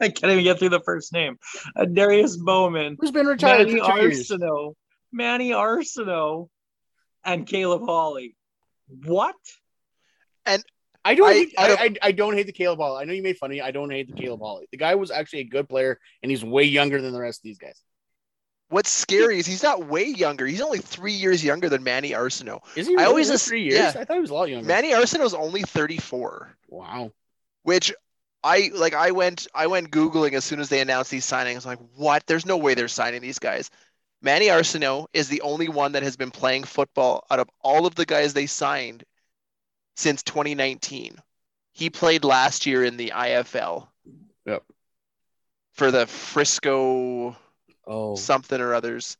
[0.00, 1.36] I can't even get through the first name.
[1.76, 4.30] Adarius Bowman, Who's been retired Manny for years?
[4.30, 4.74] Arceneaux,
[5.12, 6.48] Manny Arceneaux,
[7.24, 8.36] and Caleb Holley.
[9.04, 9.36] What?
[11.04, 11.28] I don't.
[11.28, 13.02] I- hate, I I, don't- I, I don't hate the Caleb Holley.
[13.02, 13.60] I know you made fun of funny.
[13.60, 14.66] I don't hate the Caleb Holley.
[14.70, 17.44] The guy was actually a good player, and he's way younger than the rest of
[17.44, 17.80] these guys.
[18.68, 20.46] What's scary is he's not way younger.
[20.46, 22.60] He's only three years younger than Manny Arceneaux.
[22.74, 22.96] Is he?
[22.96, 23.74] I always ass- three years.
[23.74, 23.92] yeah.
[24.00, 24.66] I thought he was a lot younger.
[24.66, 27.12] Manny Arceneaux's only 34, wow.
[27.64, 27.92] which
[28.42, 28.94] I like.
[28.94, 31.66] I went I went googling as soon as they announced these signings.
[31.66, 32.26] Like, what?
[32.26, 33.70] There's no way they're signing these guys.
[34.22, 37.94] Manny Arceneaux is the only one that has been playing football out of all of
[37.94, 39.04] the guys they signed
[39.96, 41.16] since 2019.
[41.72, 43.88] He played last year in the IFL.
[44.46, 44.62] Yep.
[45.72, 47.36] For the Frisco
[47.86, 48.14] Oh.
[48.14, 49.16] something or others.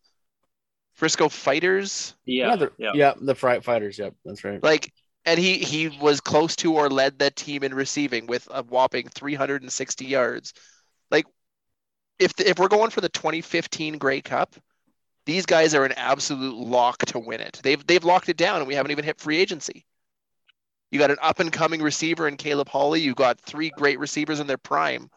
[0.93, 2.15] Frisco Fighters.
[2.25, 2.55] Yeah.
[2.57, 2.93] the, yeah.
[2.95, 3.15] yeah.
[3.21, 3.99] The Fright Fighters.
[3.99, 4.63] Yep, that's right.
[4.63, 4.93] Like,
[5.25, 9.09] and he he was close to or led that team in receiving with a whopping
[9.09, 10.53] 360 yards.
[11.11, 11.27] Like,
[12.19, 14.55] if if we're going for the 2015 Grey Cup,
[15.25, 17.61] these guys are an absolute lock to win it.
[17.63, 19.85] They've they've locked it down, and we haven't even hit free agency.
[20.91, 23.01] You got an up and coming receiver in Caleb Holley.
[23.01, 25.11] You got three great receivers in their prime,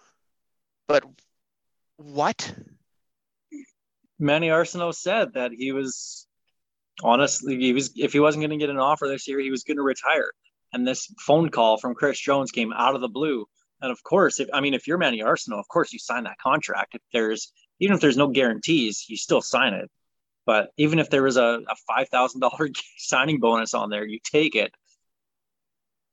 [0.88, 1.04] but
[1.98, 2.54] what?
[4.20, 6.28] Manny Arceneaux said that he was
[7.04, 9.64] honestly he was if he wasn't going to get an offer this year, he was
[9.64, 10.32] going to retire.
[10.74, 13.46] And this phone call from Chris Jones came out of the blue.
[13.82, 16.38] And of course, if I mean if you're Manny Arceneaux, of course you sign that
[16.42, 16.96] contract.
[16.96, 19.90] If there's even if there's no guarantees, you still sign it.
[20.46, 24.20] But even if there was a, a five thousand dollar signing bonus on there, you
[24.24, 24.72] take it.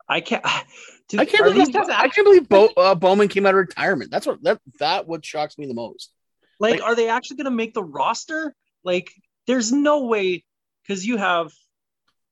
[0.08, 0.44] I can't.
[1.08, 4.10] Dude, I can't believe guys I can't believe Bo, uh, Bowman came out of retirement.
[4.10, 6.10] That's what that that what shocks me the most.
[6.58, 8.54] Like, Like- are they actually going to make the roster?
[8.84, 9.10] Like,
[9.46, 10.44] there's no way
[10.82, 11.52] because you have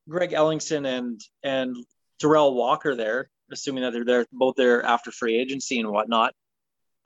[0.08, 1.76] Greg Ellingson and and
[2.22, 6.34] Derel Walker there, assuming that they're there both there after free agency and whatnot.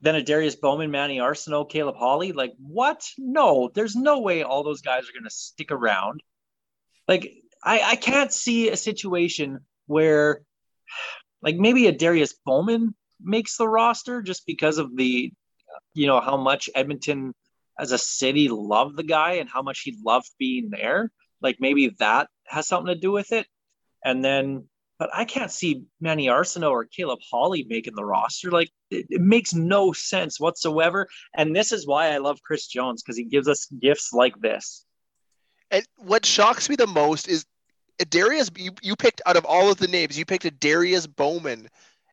[0.05, 2.33] Then Adarius Bowman, Manny Arceneaux, Caleb Holley.
[2.33, 3.09] Like, what?
[3.17, 6.23] No, there's no way all those guys are going to stick around.
[7.09, 7.33] Like,
[7.64, 10.43] I I can't see a situation where,
[11.40, 15.33] like, maybe Adarius Bowman makes the roster just because of the
[15.95, 17.33] you know how much Edmonton
[17.79, 21.11] as a city loved the guy and how much he loved being there.
[21.40, 23.47] Like maybe that has something to do with it.
[24.05, 24.69] And then,
[25.05, 28.51] but I can't see Manny Arceneaux or Caleb Holley making the roster.
[28.51, 31.09] Like it, it makes no sense whatsoever.
[31.37, 34.87] And this is why I love Chris Jones because he gives us gifts like this.
[35.71, 37.45] And what shocks me the most is
[38.09, 38.51] Darius.
[38.57, 41.69] You, you picked out of all of the names, you picked Adarius Bowman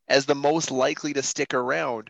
[0.10, 2.10] as the most likely to stick around.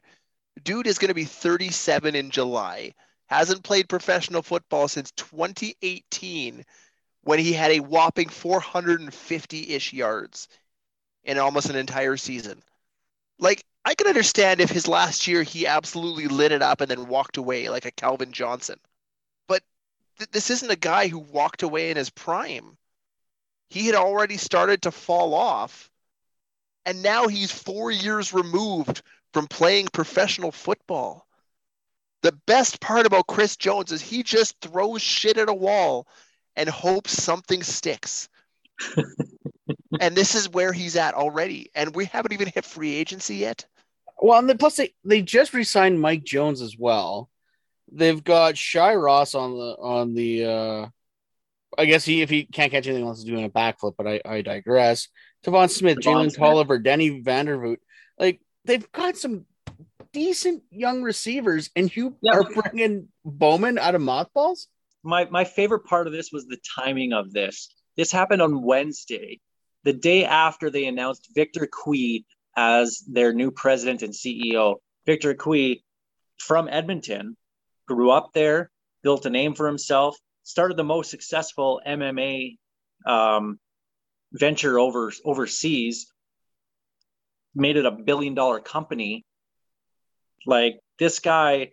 [0.64, 2.96] Dude is going to be 37 in July.
[3.28, 6.66] Hasn't played professional football since 2018,
[7.24, 10.48] when he had a whopping 450-ish yards
[11.24, 12.62] in almost an entire season.
[13.40, 17.08] Like I can understand if his last year he absolutely lit it up and then
[17.08, 18.80] walked away like a Calvin Johnson
[20.22, 22.78] th- this isn't a guy who walked away in his prime.
[23.70, 25.90] He had already started to fall off.
[26.86, 29.02] And now he's four years removed
[29.34, 31.28] from playing professional football.
[32.22, 36.08] The best part about Chris Jones is he just throws shit at a wall
[36.56, 38.30] and hopes something sticks.
[40.00, 41.70] and this is where he's at already.
[41.76, 43.66] And we haven't even hit free agency yet.
[44.22, 47.30] Well, and then plus they, they just re-signed Mike Jones as well.
[47.92, 50.88] They've got Shai Ross on the on the uh
[51.78, 54.22] I guess he if he can't catch anything else is doing a backflip, but I,
[54.26, 55.08] I digress.
[55.46, 56.38] Tevaun Smith, Jalen Smith.
[56.38, 57.78] Tolliver, Denny Vandervoot.
[58.20, 59.46] Like they've got some
[60.14, 62.34] decent young receivers, and you Yeah.
[62.34, 64.68] are bringing Bowman out of mothballs.
[65.04, 67.74] my my favorite part of this was the timing of this.
[67.98, 69.40] This happened on Wednesday,
[69.84, 74.76] the day after they announced Victor Cui as their new president and CEO.
[75.06, 75.84] Victor Cui
[76.38, 77.38] from Edmonton,
[77.88, 78.72] grew up there,
[79.04, 82.58] built a name for himself, started the most successful MMA
[83.06, 83.60] um,
[84.34, 86.12] venture over overseas,
[87.54, 89.26] made it a billion dollar company.
[90.46, 91.72] Like this guy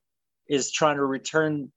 [0.49, 1.73] is trying to return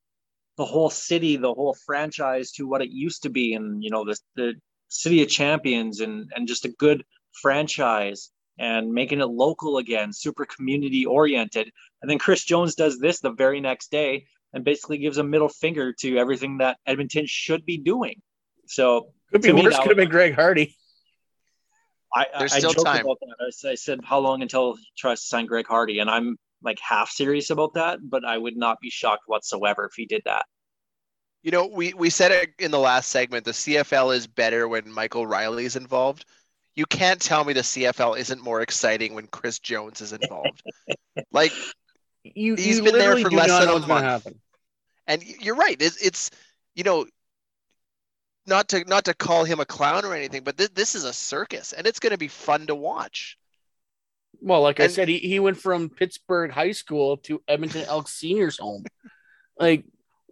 [0.57, 4.05] the whole city, the whole franchise to what it used to be, and you know
[4.05, 4.53] the the
[4.91, 7.03] city of champions, and and just a good
[7.41, 11.71] franchise, and making it local again, super community oriented.
[12.01, 15.49] And then Chris Jones does this the very next day, and basically gives a middle
[15.49, 18.21] finger to everything that Edmonton should be doing.
[18.67, 19.73] So Could be To me, worse.
[19.75, 20.75] that Could have been Greg Hardy.
[22.13, 23.05] I, There's I still joked time.
[23.05, 23.35] about that.
[23.39, 25.99] I s- I said, how long until he tries to sign Greg Hardy?
[25.99, 29.93] And I'm like half serious about that, but I would not be shocked whatsoever if
[29.95, 30.45] he did that.
[31.43, 33.45] You know, we we said it in the last segment.
[33.45, 36.25] The CFL is better when Michael Reilly is involved.
[36.75, 40.61] You can't tell me the CFL isn't more exciting when Chris Jones is involved.
[41.31, 41.51] like,
[42.23, 44.05] You, He's you been there for less than a what's going to month.
[44.05, 44.39] happen.
[45.07, 45.75] and you're right.
[45.81, 46.29] It's, it's
[46.75, 47.05] you know,
[48.47, 51.13] not to not to call him a clown or anything, but this this is a
[51.13, 53.37] circus, and it's going to be fun to watch.
[54.39, 58.57] Well, like I said, he, he went from Pittsburgh High School to Edmonton Elks Seniors
[58.57, 58.83] Home.
[59.59, 59.83] like,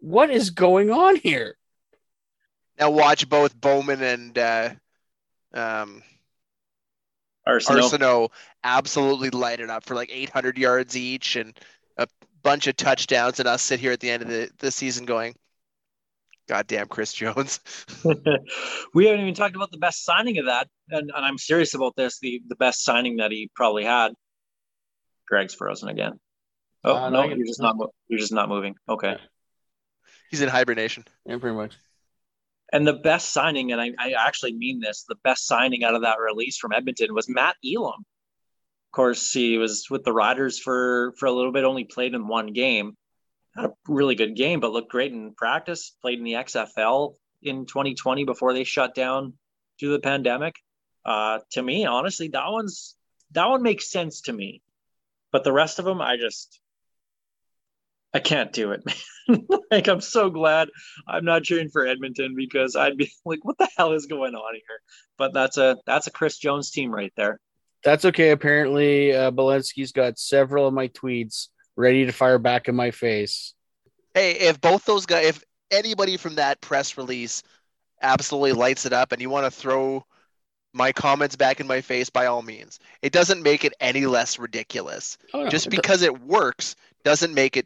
[0.02, 1.56] what is going on here?
[2.80, 4.70] Now watch both Bowman and uh,
[5.54, 6.02] um,
[7.46, 7.90] Arsenal.
[7.90, 8.32] Arceneaux
[8.64, 11.58] absolutely light it up for like 800 yards each and
[11.98, 12.08] a
[12.44, 15.36] bunch of touchdowns, and us sit here at the end of the, the season going,
[16.48, 17.60] "God damn, Chris Jones."
[18.94, 21.96] we haven't even talked about the best signing of that, and, and I'm serious about
[21.96, 22.20] this.
[22.20, 24.14] The the best signing that he probably had.
[25.28, 26.20] Greg's frozen again.
[26.84, 27.76] Oh Uh, no, no, you're just not
[28.08, 28.76] you're just not moving.
[28.88, 29.18] Okay.
[30.30, 31.06] He's in hibernation.
[31.26, 31.76] Yeah, pretty much.
[32.72, 36.04] And the best signing, and I, I actually mean this, the best signing out of
[36.04, 38.06] that release from Edmonton was Matt Elam.
[38.90, 42.28] Of course, he was with the Riders for for a little bit, only played in
[42.28, 42.96] one game.
[43.56, 45.96] Had a really good game, but looked great in practice.
[46.02, 49.34] Played in the XFL in 2020 before they shut down
[49.80, 50.56] due to the pandemic.
[51.06, 52.96] Uh, to me, honestly, that one's
[53.32, 54.62] that one makes sense to me.
[55.32, 56.60] But the rest of them, I just
[58.14, 58.84] I can't do it.
[59.28, 59.48] man.
[59.72, 60.70] like I'm so glad
[61.08, 64.54] I'm not cheering for Edmonton because I'd be like, what the hell is going on
[64.56, 64.80] here?
[65.18, 67.40] But that's a that's a Chris Jones team right there.
[67.84, 68.32] That's okay.
[68.32, 73.54] Apparently, uh, Belensky's got several of my tweets ready to fire back in my face.
[74.14, 77.42] Hey, if both those guys, if anybody from that press release
[78.02, 80.04] absolutely lights it up, and you want to throw
[80.74, 82.80] my comments back in my face, by all means.
[83.02, 85.18] It doesn't make it any less ridiculous.
[85.34, 87.66] Oh, no, Just because it works doesn't make it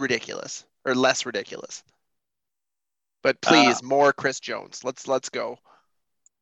[0.00, 1.82] ridiculous or less ridiculous.
[3.22, 4.82] But please, more Chris Jones.
[4.82, 5.58] Let's let's go.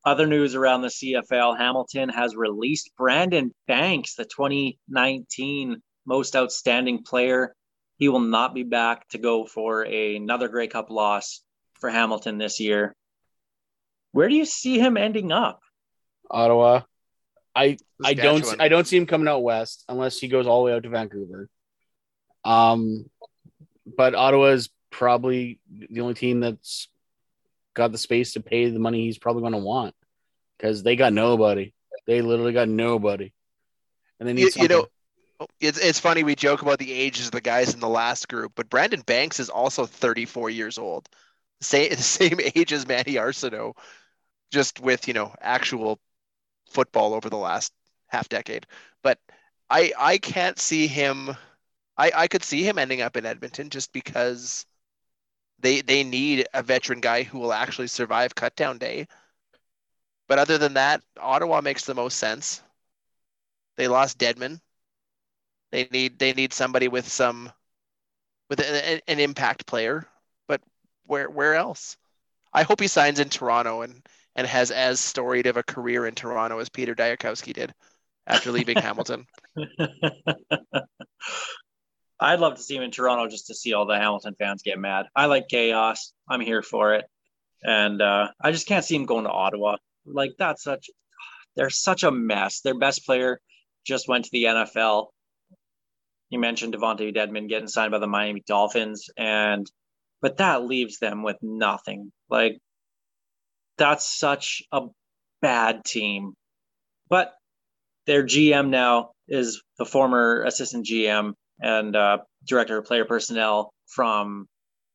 [0.05, 7.53] Other news around the CFL: Hamilton has released Brandon Banks, the 2019 Most Outstanding Player.
[7.97, 11.41] He will not be back to go for another Grey Cup loss
[11.73, 12.95] for Hamilton this year.
[14.13, 15.59] Where do you see him ending up?
[16.31, 16.81] Ottawa.
[17.55, 20.65] I I don't I don't see him coming out west unless he goes all the
[20.67, 21.49] way out to Vancouver.
[22.45, 23.05] Um,
[23.95, 26.87] but Ottawa is probably the only team that's
[27.73, 29.95] got the space to pay the money he's probably going to want
[30.57, 31.73] because they got nobody.
[32.05, 33.31] They literally got nobody,
[34.19, 34.87] and they need You, you know,
[35.39, 38.27] oh, it's it's funny we joke about the ages of the guys in the last
[38.27, 41.07] group, but Brandon Banks is also 34 years old,
[41.61, 43.75] same the same age as Manny Arceneaux,
[44.51, 45.99] just with you know actual
[46.69, 47.71] football over the last
[48.07, 48.65] half decade.
[49.03, 49.19] But
[49.69, 51.35] I I can't see him.
[51.99, 54.65] I I could see him ending up in Edmonton just because
[55.59, 59.07] they they need a veteran guy who will actually survive cutdown day.
[60.27, 62.63] But other than that, Ottawa makes the most sense.
[63.75, 64.61] They lost Dedmon.
[65.71, 67.51] They need they need somebody with some
[68.49, 70.07] with an, an impact player.
[70.47, 70.61] But
[71.05, 71.97] where where else?
[72.53, 76.15] I hope he signs in Toronto and and has as storied of a career in
[76.15, 77.73] Toronto as Peter Dyakowski did
[78.25, 79.27] after leaving Hamilton.
[82.19, 84.77] I'd love to see him in Toronto just to see all the Hamilton fans get
[84.77, 85.05] mad.
[85.15, 86.13] I like chaos.
[86.29, 87.05] I'm here for it.
[87.63, 89.77] And uh, I just can't see him going to Ottawa.
[90.05, 90.89] Like that's such
[91.55, 92.61] they're such a mess.
[92.61, 93.39] Their best player
[93.85, 95.07] just went to the NFL.
[96.29, 99.69] You mentioned DeVonte Dedmon getting signed by the Miami Dolphins and
[100.21, 102.11] but that leaves them with nothing.
[102.29, 102.59] Like
[103.77, 104.87] that's such a
[105.41, 106.33] bad team.
[107.09, 107.33] But
[108.05, 114.47] their GM now is the former assistant GM and uh, director of player personnel from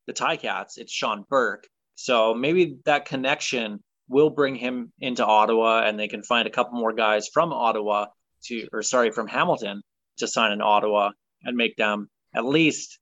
[0.06, 0.76] the Ticats.
[0.76, 1.66] It's Shawn Burke.
[1.96, 6.78] So maybe that connection will bring him into Ottawa, and they can find a couple
[6.78, 8.06] more guys from Ottawa
[8.44, 9.82] to, or sorry, from Hamilton
[10.18, 11.10] to sign in Ottawa
[11.42, 12.98] and make them at least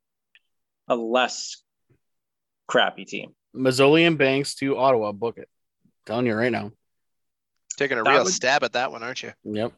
[0.89, 1.63] a less
[2.69, 3.35] crappy team.
[3.57, 5.13] Masoli and Banks to Ottawa.
[5.13, 5.49] Book it.
[6.07, 6.71] telling you right now.
[7.77, 9.33] Taking a That real would- stab at that one, aren't you?
[9.45, 9.73] Yep.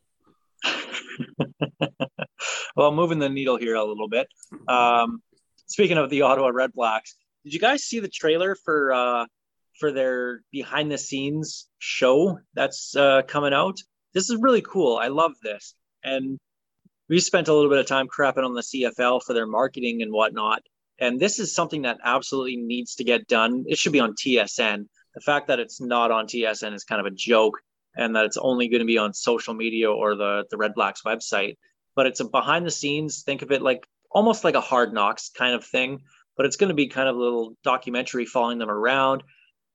[2.76, 4.28] well, moving the needle here a little bit.
[4.68, 5.22] Um,
[5.66, 7.14] speaking of the Ottawa Redblacks,
[7.44, 9.26] did you guys see the trailer for uh,
[9.78, 13.76] for their behind the scenes show that's uh, coming out?
[14.12, 14.96] This is really cool.
[14.96, 16.38] I love this, and
[17.08, 20.12] we spent a little bit of time crapping on the CFL for their marketing and
[20.12, 20.62] whatnot.
[20.98, 23.64] And this is something that absolutely needs to get done.
[23.66, 24.86] It should be on TSN.
[25.14, 27.60] The fact that it's not on TSN is kind of a joke,
[27.96, 31.56] and that it's only going to be on social media or the the Redblacks website.
[31.96, 33.22] But it's a behind the scenes.
[33.22, 36.02] Think of it like almost like a Hard Knocks kind of thing.
[36.36, 39.22] But it's going to be kind of a little documentary following them around.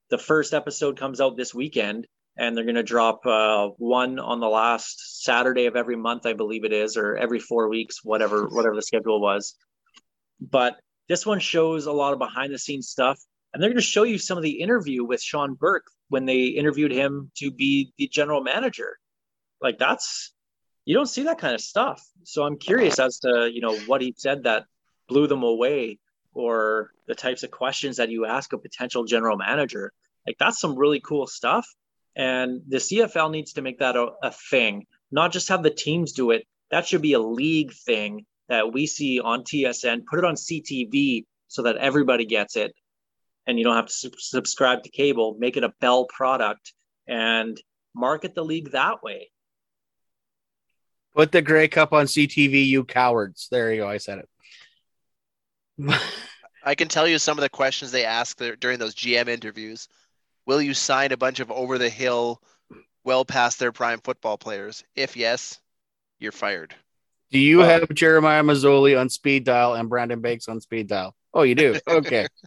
[0.10, 2.06] The first episode comes out this weekend,
[2.38, 6.34] and they're going to drop uh, one on the last Saturday of every month, I
[6.34, 9.56] believe it is, or every four weeks, whatever whatever the schedule was.
[10.42, 13.20] But this one shows a lot of behind the scenes stuff,
[13.54, 16.45] and they're going to show you some of the interview with Shawn Burke when they
[16.45, 18.97] interviewed him to be the general manager.
[19.62, 20.34] Like that's
[20.86, 22.03] you don't see that kind of stuff.
[22.24, 24.66] So I'm curious as to you know what he said that
[25.07, 25.99] blew them away,
[26.34, 29.91] or the types of questions that you ask a potential general manager.
[30.28, 31.68] Like that's some really cool stuff.
[32.16, 36.12] And the CFL needs to make that a, a thing, not just have the teams
[36.12, 36.45] do it.
[36.72, 40.05] That should be a league thing that we see on TSN.
[40.10, 42.74] Put it on CTV so that everybody gets it,
[43.50, 45.36] and you don't have to sub- subscribe to cable.
[45.39, 46.72] Make it a Bell product
[47.08, 47.60] and
[47.95, 49.32] market the league that way.
[51.16, 53.47] Put the Grey Cup on CTV, you cowards.
[53.50, 53.89] There you go.
[53.89, 54.20] I said
[55.80, 56.00] it.
[56.64, 59.88] I can tell you some of the questions they ask there during those GM interviews.
[60.45, 62.43] Will you sign a bunch of over the hill,
[63.04, 64.84] well past their prime football players?
[64.95, 65.60] If yes,
[66.20, 66.76] you're fired.
[67.32, 71.16] Do you Well- have Jeremiah Masoli on speed dial and Brandon Banks on speed dial?
[71.34, 71.80] Oh, you do.
[71.88, 72.28] Okay.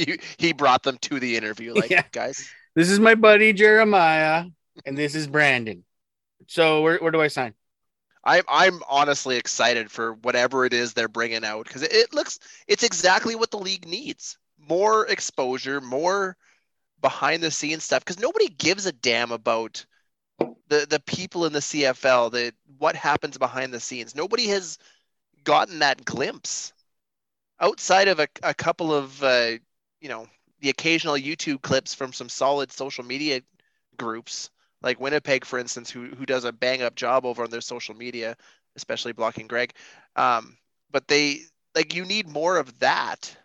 [0.06, 1.74] He, he brought them to the interview.
[1.74, 2.04] Like, Yeah.
[2.12, 4.46] guys, this is my buddy Jeremiah,
[4.86, 5.84] and this is Brandon.
[6.46, 7.54] So where, where do I sign?
[8.24, 12.38] I'm I'm honestly excited for whatever it is they're bringing out because it, it looks
[12.66, 14.38] it's exactly what the league needs.
[14.58, 16.36] More exposure, more
[17.00, 19.86] behind the scenes stuff because nobody gives a damn about
[20.68, 24.14] the the people in the CFL, the what happens behind the scenes.
[24.14, 24.78] Nobody has
[25.44, 26.72] gotten that glimpse
[27.58, 29.52] outside of a, a couple of uh,
[30.00, 30.26] you know
[30.60, 33.40] the occasional YouTube clips from some solid social media
[33.96, 34.50] groups
[34.82, 37.94] like Winnipeg, for instance, who who does a bang up job over on their social
[37.94, 38.36] media,
[38.76, 39.72] especially blocking Greg.
[40.16, 40.56] Um,
[40.90, 41.40] but they
[41.74, 43.36] like you need more of that.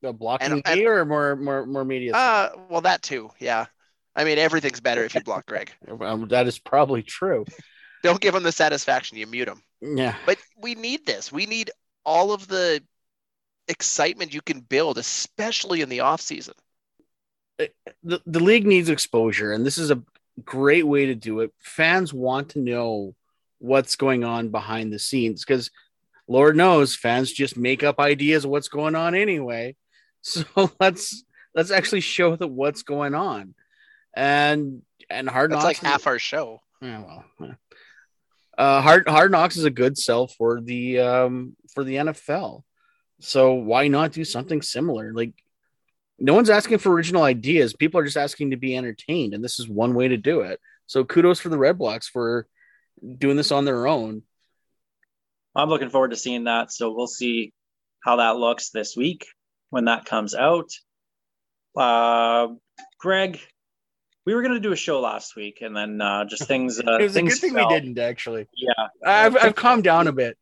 [0.00, 2.12] The blocking And- me or more more more media?
[2.14, 3.66] Uh, well, that too, yeah.
[4.14, 5.72] I mean, everything's better if you block Greg.
[6.00, 7.44] Um, that is probably true.
[8.02, 9.62] Don't give him the satisfaction, you mute him.
[9.80, 10.14] Yeah.
[10.24, 11.32] But we need this.
[11.32, 11.70] We need
[12.04, 12.80] all of the
[13.68, 16.54] excitement you can build, especially in the off season.
[17.58, 20.02] the, the league needs exposure, and this is a
[20.44, 21.52] great way to do it.
[21.58, 23.14] Fans want to know
[23.58, 25.70] what's going on behind the scenes because
[26.28, 29.76] Lord knows fans just make up ideas of what's going on anyway.
[30.20, 30.44] So
[30.80, 31.22] let's
[31.54, 33.54] let's actually show that what's going on.
[34.14, 36.60] And and hard That's knocks like half our show.
[36.82, 37.56] yeah, well.
[38.58, 42.64] Uh, hard Hard Knocks is a good sell for the um for the NFL.
[43.20, 45.12] So why not do something similar?
[45.12, 45.32] Like
[46.18, 47.74] no one's asking for original ideas.
[47.74, 50.60] People are just asking to be entertained, and this is one way to do it.
[50.86, 52.46] So kudos for the Redblacks for
[53.18, 54.22] doing this on their own.
[55.54, 56.72] I'm looking forward to seeing that.
[56.72, 57.52] So we'll see
[58.04, 59.26] how that looks this week
[59.70, 60.70] when that comes out.
[61.76, 62.48] Uh,
[62.98, 63.40] Greg,
[64.24, 66.80] we were going to do a show last week, and then uh, just things.
[66.80, 67.68] Uh, it was a good thing fell.
[67.68, 68.46] we didn't actually.
[68.56, 70.36] Yeah, I've, I've calmed down a bit.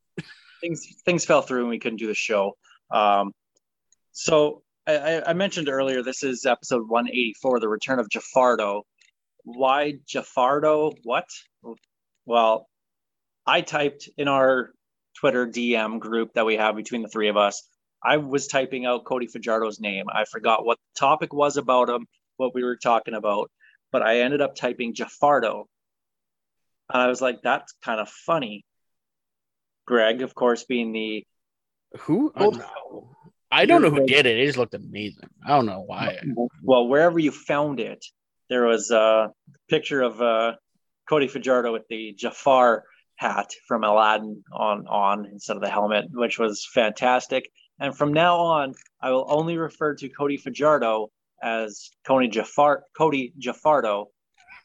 [0.60, 2.56] Things things fell through, and we couldn't do the show.
[2.90, 3.32] Um,
[4.12, 8.82] so I, I- mentioned earlier, this is episode 184, the return of Jafardo.
[9.44, 10.94] Why Jafardo?
[11.04, 11.26] What?
[12.24, 12.68] Well,
[13.46, 14.70] I typed in our
[15.18, 17.62] Twitter DM group that we have between the three of us.
[18.02, 20.06] I was typing out Cody Fajardo's name.
[20.12, 23.50] I forgot what the topic was about him, what we were talking about,
[23.92, 25.64] but I ended up typing Jafardo.
[26.92, 28.64] And I was like, that's kind of funny.
[29.86, 31.24] Greg, of course, being the
[32.00, 32.32] Who?
[32.36, 32.60] host.
[33.50, 34.38] I don't know who did it.
[34.38, 35.28] It just looked amazing.
[35.44, 36.18] I don't know why.
[36.62, 38.04] Well, wherever you found it,
[38.50, 39.30] there was a
[39.68, 40.54] picture of uh,
[41.08, 42.84] Cody Fajardo with the Jafar
[43.16, 47.48] hat from Aladdin on on instead of the helmet, which was fantastic.
[47.78, 51.10] And from now on, I will only refer to Cody Fajardo
[51.42, 54.06] as Cody Jafar Cody Jafardo.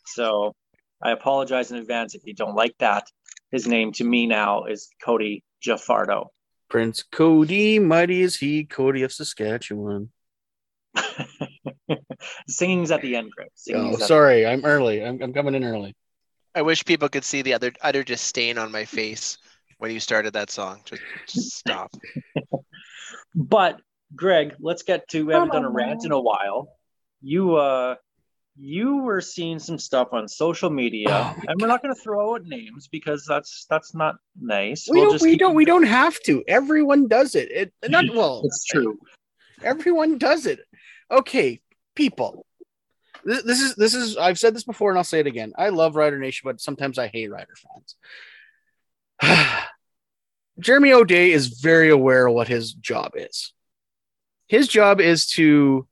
[0.06, 0.54] So
[1.02, 3.08] I apologize in advance if you don't like that.
[3.52, 6.28] His name to me now is Cody Jafardo.
[6.70, 10.10] Prince Cody, mighty is he, Cody of Saskatchewan.
[12.48, 13.50] Singing's at the end, Greg.
[13.50, 15.04] Oh, Singing's at- sorry, I'm early.
[15.04, 15.96] I'm, I'm coming in early.
[16.56, 19.38] I wish people could see the other utter disdain on my face
[19.78, 20.82] when you started that song.
[20.86, 21.92] Just, just stop.
[23.36, 23.80] But
[24.16, 26.76] Greg, let's get to we haven't done a rant in a while.
[27.22, 27.96] You uh
[28.58, 32.36] you were seeing some stuff on social media, Oh and we're not going to throw
[32.36, 34.88] out names because that's that's not nice.
[34.90, 35.22] We We'll don't.
[35.22, 35.56] We don't.
[35.56, 36.44] We don't have to.
[36.48, 37.52] Everyone does it.
[37.52, 38.42] It not well.
[38.44, 39.00] It's true.
[39.64, 40.60] Everyone does it.
[41.10, 41.62] Okay,
[41.96, 42.46] people.
[43.24, 44.18] This, this is this is.
[44.18, 45.54] I've said this before, and I'll say it again.
[45.58, 47.54] I love Rider Nation, but sometimes I hate Rider
[49.22, 49.58] fans.
[50.60, 53.54] Jeremy O'Day is very aware of what his job is.
[54.48, 55.88] His job is to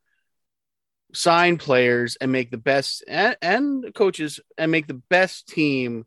[1.14, 6.06] sign players and make the best and, and coaches and make the best team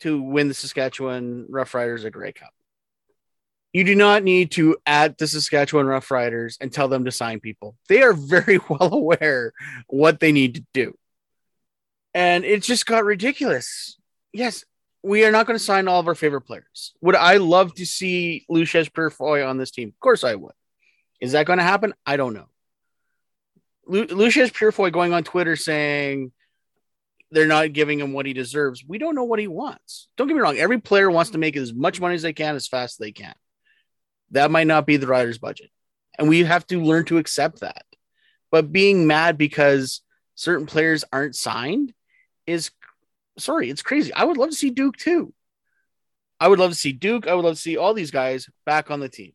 [0.00, 2.52] to win the Saskatchewan Roughriders a Grey Cup.
[3.72, 7.76] You do not need to add the Saskatchewan Roughriders and tell them to sign people.
[7.88, 9.52] They are very well aware
[9.88, 10.96] what they need to do.
[12.14, 13.98] And it just got ridiculous.
[14.32, 14.64] Yes,
[15.02, 16.94] we are not going to sign all of our favorite players.
[17.02, 19.88] Would I love to see Loucheiz Purifoy on this team?
[19.88, 20.54] Of course I would.
[21.20, 21.94] Is that going to happen?
[22.04, 22.48] I don't know.
[23.86, 26.32] Lu- Loucheiz Purifoy going on Twitter saying
[27.30, 28.84] they're not giving him what he deserves.
[28.86, 30.08] We don't know what he wants.
[30.16, 30.58] Don't get me wrong.
[30.58, 33.12] Every player wants to make as much money as they can as fast as they
[33.12, 33.34] can.
[34.30, 35.70] That might not be the rider's budget.
[36.18, 37.84] And we have to learn to accept that.
[38.50, 40.02] But being mad because
[40.34, 41.92] certain players aren't signed
[42.46, 42.70] is
[43.38, 44.12] sorry, it's crazy.
[44.12, 45.32] I would love to see Duke too.
[46.38, 47.26] I would love to see Duke.
[47.26, 49.32] I would love to see all these guys back on the team.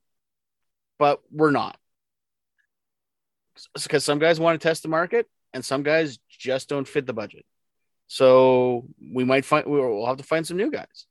[0.98, 1.78] But we're not.
[3.74, 7.14] Because some guys want to test the market and some guys just don't fit the
[7.14, 7.46] budget.
[8.08, 11.06] So we might find we'll have to find some new guys.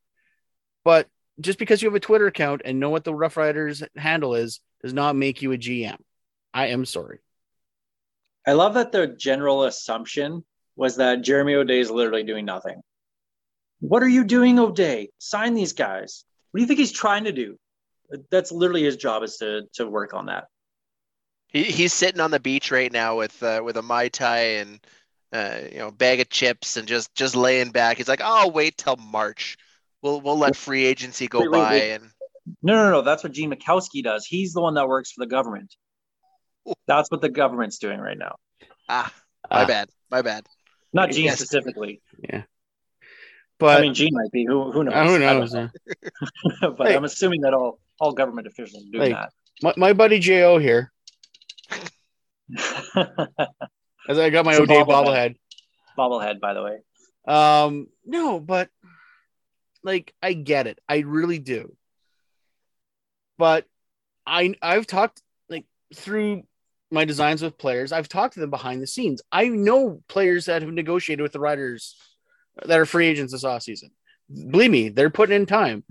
[0.84, 1.09] But
[1.41, 4.61] just because you have a Twitter account and know what the Rough Riders handle is
[4.82, 5.97] does not make you a GM.
[6.53, 7.20] I am sorry.
[8.47, 10.45] I love that the general assumption
[10.76, 12.80] was that Jeremy O'Day is literally doing nothing.
[13.80, 15.11] What are you doing, O'Day?
[15.18, 16.24] Sign these guys.
[16.51, 17.59] What do you think he's trying to do?
[18.30, 20.47] That's literally his job is to to work on that.
[21.53, 24.80] He, he's sitting on the beach right now with uh, with a mai tai and
[25.32, 27.96] uh, you know bag of chips and just just laying back.
[27.96, 29.57] He's like, "I'll wait till March.
[30.03, 31.92] We'll we'll let free agency go Wait, wait, by." wait.
[31.92, 32.11] And
[32.62, 33.03] No, no, no.
[33.03, 34.24] That's what Gene Makowsky does.
[34.26, 35.74] He's the one that works for the government.
[36.86, 38.36] That's what the government's doing right now.
[38.88, 39.12] ah,
[39.51, 39.66] my Ah.
[39.66, 40.46] bad, my bad.
[40.92, 41.38] Not Gene Yes.
[41.38, 42.01] specifically.
[42.18, 42.42] Yeah.
[43.59, 44.44] But I mean, Gene might be.
[44.46, 44.94] Who, who knows?
[44.94, 45.53] uh, who knows?
[45.53, 45.68] know.
[46.76, 46.96] but Hey.
[46.96, 49.26] I'm assuming that all all government officials do doing Hey.
[49.62, 50.99] My, my buddy Jo here, that.
[54.09, 54.86] As I got my It's O'Day bobblehead.
[54.86, 55.36] bobblehead.
[55.98, 56.78] Bobblehead, by the way.
[57.26, 58.70] Um, no, but
[59.82, 60.78] like I get it.
[60.88, 61.76] I really do.
[63.38, 63.66] But
[64.26, 66.42] I I've talked like through
[66.90, 69.22] my designs with players, I've talked to them behind the scenes.
[69.30, 71.94] I know players that have negotiated with the Riders
[72.64, 73.90] that are free agents this off season.
[74.51, 75.84] Believe me, they're putting in time.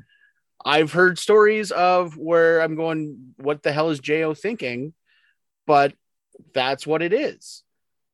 [0.65, 4.93] I've heard stories of where I'm going, what the hell is Jo thinking?
[5.65, 5.93] But
[6.53, 7.63] that's what it is.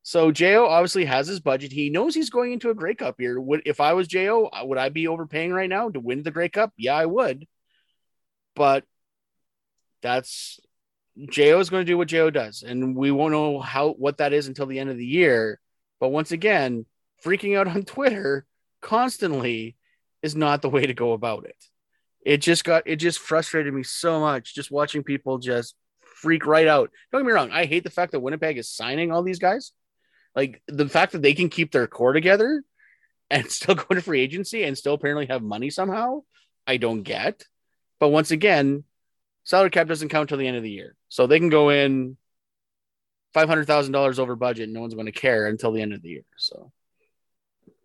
[0.04, 1.72] So Jo obviously has his budget.
[1.72, 3.40] He knows he's going into a Grey Cup year.
[3.42, 6.50] Would if I was Jo, would I be overpaying right now to win the Grey
[6.50, 6.74] Cup?
[6.78, 7.48] Yeah, I would.
[8.56, 8.84] But
[10.02, 10.60] that's
[11.30, 14.34] Jo is going to do what Jo does, and we won't know how what that
[14.34, 15.60] is until the end of the year.
[16.00, 16.86] But once again,
[17.24, 18.46] freaking out on Twitter
[18.82, 19.76] constantly
[20.22, 21.58] is not the way to go about it.
[22.24, 25.76] It just got it just frustrated me so much just watching people just
[26.26, 26.90] freak right out.
[27.12, 29.74] Don't get me wrong, I hate the fact that Winnipeg is signing all these guys.
[30.36, 32.64] Like the fact that they can keep their core together
[33.30, 36.24] and still go to free agency and still apparently have money somehow,
[36.66, 37.44] I don't get.
[38.00, 38.86] But once again,
[39.44, 40.96] salary cap doesn't count till the end of the year.
[41.10, 42.18] So they can go in
[43.36, 45.94] five hundred thousand dollars over budget, and no one's going to care until the end
[45.94, 46.26] of the year.
[46.38, 46.72] So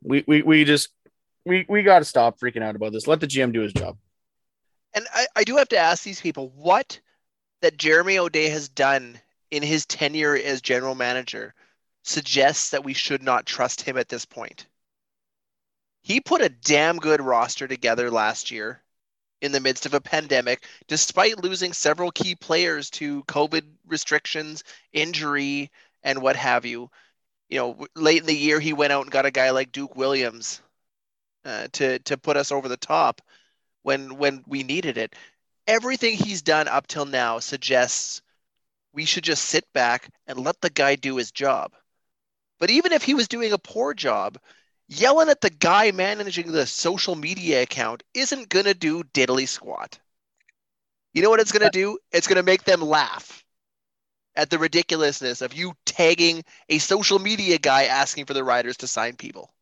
[0.03, 0.89] we we, we just
[1.45, 3.07] we we got to stop freaking out about this.
[3.07, 3.99] Let the GM do his job.
[4.95, 7.01] And I, I do have to ask these people what
[7.61, 11.55] that Jeremy O'Day has done in his tenure as general manager
[12.03, 14.67] suggests that we should not trust him at this point.
[16.03, 18.83] He put a damn good roster together last year
[19.41, 25.71] in the midst of a pandemic, despite losing several key players to COVID restrictions, injury,
[26.03, 26.91] and what have you.
[27.49, 29.97] You know, late in the year, he went out and got a guy like Duke
[29.97, 30.63] Williams
[31.45, 33.21] uh, to to put us over the top
[33.83, 35.15] when when we needed it.
[35.71, 38.23] Everything he's done up till now suggests
[38.93, 41.75] we should just sit back and let the guy do his job.
[42.59, 44.37] But even if he was doing a poor job,
[44.89, 50.01] yelling at the guy managing the social media account isn't going to do diddly squat.
[51.15, 52.01] You know what it's going to do?
[52.11, 53.45] It's going to make them laugh
[54.35, 58.89] at the ridiculousness of you tagging a social media guy asking for the riders to
[58.89, 59.55] sign people.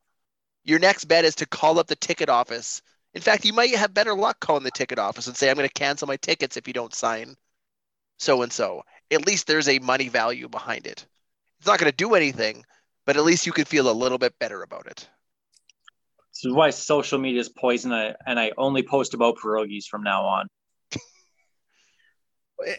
[0.64, 2.80] Your next bet is to call up the ticket office.
[3.14, 5.68] In fact, you might have better luck calling the ticket office and say, I'm going
[5.68, 7.36] to cancel my tickets if you don't sign
[8.18, 8.82] so and so.
[9.10, 11.06] At least there's a money value behind it.
[11.58, 12.64] It's not going to do anything,
[13.06, 15.08] but at least you can feel a little bit better about it.
[16.32, 20.24] This is why social media is poison, and I only post about pierogies from now
[20.24, 20.46] on.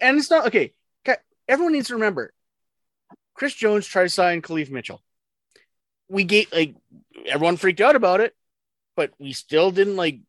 [0.01, 0.73] and it's not okay.
[1.47, 2.31] Everyone needs to remember
[3.33, 5.01] Chris Jones tried to sign Khalif Mitchell.
[6.09, 6.75] We gave like
[7.25, 8.35] everyone freaked out about it,
[8.99, 10.19] but we still didn't like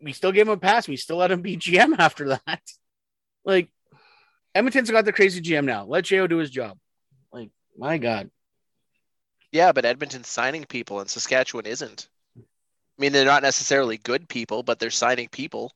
[0.00, 0.86] we still gave him a pass.
[0.86, 2.62] We still let him be GM after that.
[3.44, 3.68] Like
[4.54, 5.84] Edmonton's got the crazy GM now.
[5.84, 6.78] Let Jo do his job.
[7.32, 8.30] Like, my God.
[9.50, 12.08] Yeah, but Edmonton's signing people and Saskatchewan isn't.
[12.38, 12.42] I
[12.96, 15.72] mean, they're not necessarily good people, but they're signing people.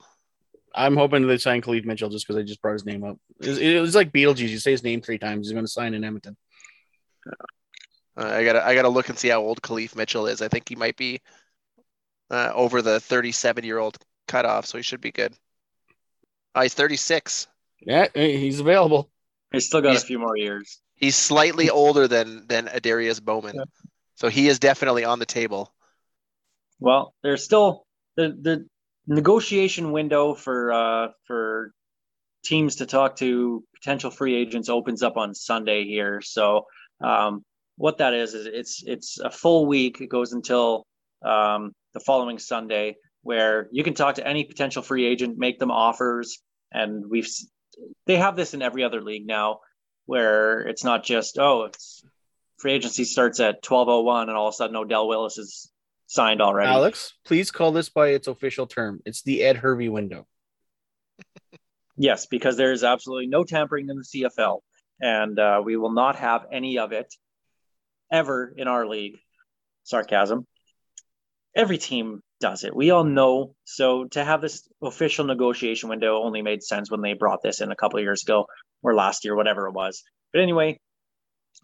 [0.72, 3.16] I'm hoping they sign Khalif Mitchell just because I just brought his name up.
[3.40, 4.50] It was, it was, like Beetlejuice.
[4.50, 6.36] You say his name three times, he's going to sign in Edmonton.
[8.16, 10.40] Uh, I gotta I gotta look and see how old Khalif Mitchell is.
[10.40, 11.20] I think he might be
[12.34, 15.32] uh, over the 37 year old cutoff, so he should be good.
[16.54, 17.46] Oh, he's 36.
[17.80, 19.10] Yeah, he's available.
[19.52, 20.80] He's still got he's, a few more years.
[20.96, 23.64] He's slightly older than than Adarius Bowman, yeah.
[24.16, 25.72] so he is definitely on the table.
[26.80, 28.66] Well, there's still the the
[29.06, 31.72] negotiation window for uh, for
[32.44, 36.20] teams to talk to potential free agents opens up on Sunday here.
[36.20, 36.66] So
[37.02, 37.44] um,
[37.76, 40.00] what that is is it's it's a full week.
[40.00, 40.86] It goes until
[41.24, 45.70] um, the following Sunday, where you can talk to any potential free agent, make them
[45.70, 46.42] offers,
[46.72, 47.28] and we've
[48.06, 49.60] they have this in every other league now,
[50.06, 52.04] where it's not just oh, it's
[52.58, 55.70] free agency starts at twelve oh one, and all of a sudden Odell Willis is
[56.06, 56.68] signed already.
[56.68, 59.00] Alex, please call this by its official term.
[59.06, 60.26] It's the Ed Hervey window.
[61.96, 64.60] yes, because there is absolutely no tampering in the CFL,
[65.00, 67.14] and uh, we will not have any of it
[68.10, 69.16] ever in our league.
[69.84, 70.46] Sarcasm.
[71.56, 72.74] Every team does it.
[72.74, 73.54] We all know.
[73.64, 77.70] So to have this official negotiation window only made sense when they brought this in
[77.70, 78.46] a couple of years ago
[78.82, 80.02] or last year, whatever it was.
[80.32, 80.78] But anyway,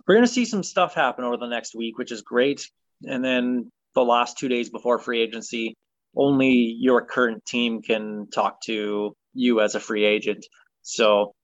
[0.07, 2.69] we're going to see some stuff happen over the next week, which is great.
[3.05, 5.75] And then the last two days before free agency,
[6.17, 10.47] only your current team can talk to you as a free agent.
[10.83, 11.35] So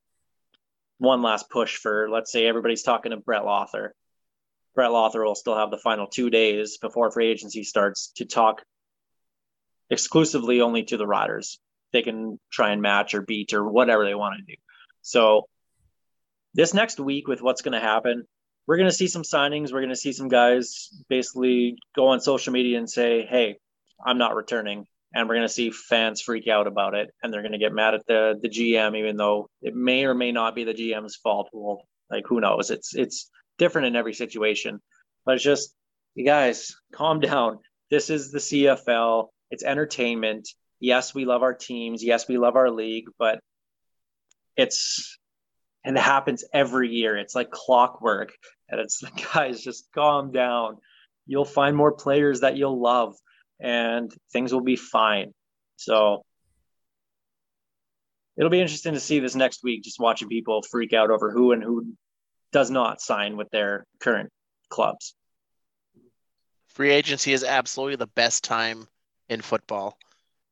[0.98, 3.90] one last push for let's say everybody's talking to Brett Lauther.
[4.76, 8.62] Brett Lauther will still have the final two days before free agency starts to talk
[9.88, 11.58] exclusively only to the riders.
[11.92, 14.58] They can try and match or beat or whatever they want to do.
[15.00, 15.48] So
[16.54, 18.24] this next week with what's going to happen,
[18.66, 19.72] we're going to see some signings.
[19.72, 23.58] We're going to see some guys basically go on social media and say, "Hey,
[24.04, 27.42] I'm not returning." And we're going to see fans freak out about it, and they're
[27.42, 30.54] going to get mad at the the GM, even though it may or may not
[30.54, 31.48] be the GM's fault.
[31.52, 32.70] Well, like who knows?
[32.70, 34.80] It's it's different in every situation,
[35.24, 35.74] but it's just
[36.14, 37.58] you guys calm down.
[37.90, 39.28] This is the CFL.
[39.50, 40.48] It's entertainment.
[40.80, 42.02] Yes, we love our teams.
[42.02, 43.38] Yes, we love our league, but
[44.56, 45.18] it's
[45.84, 47.16] and it happens every year.
[47.16, 48.32] It's like clockwork.
[48.68, 50.78] And it's the guys, just calm down.
[51.26, 53.14] You'll find more players that you'll love
[53.60, 55.32] and things will be fine.
[55.76, 56.24] So
[58.36, 61.52] it'll be interesting to see this next week, just watching people freak out over who
[61.52, 61.94] and who
[62.56, 64.32] does not sign with their current
[64.70, 65.14] clubs.
[66.68, 68.88] Free agency is absolutely the best time
[69.28, 69.98] in football.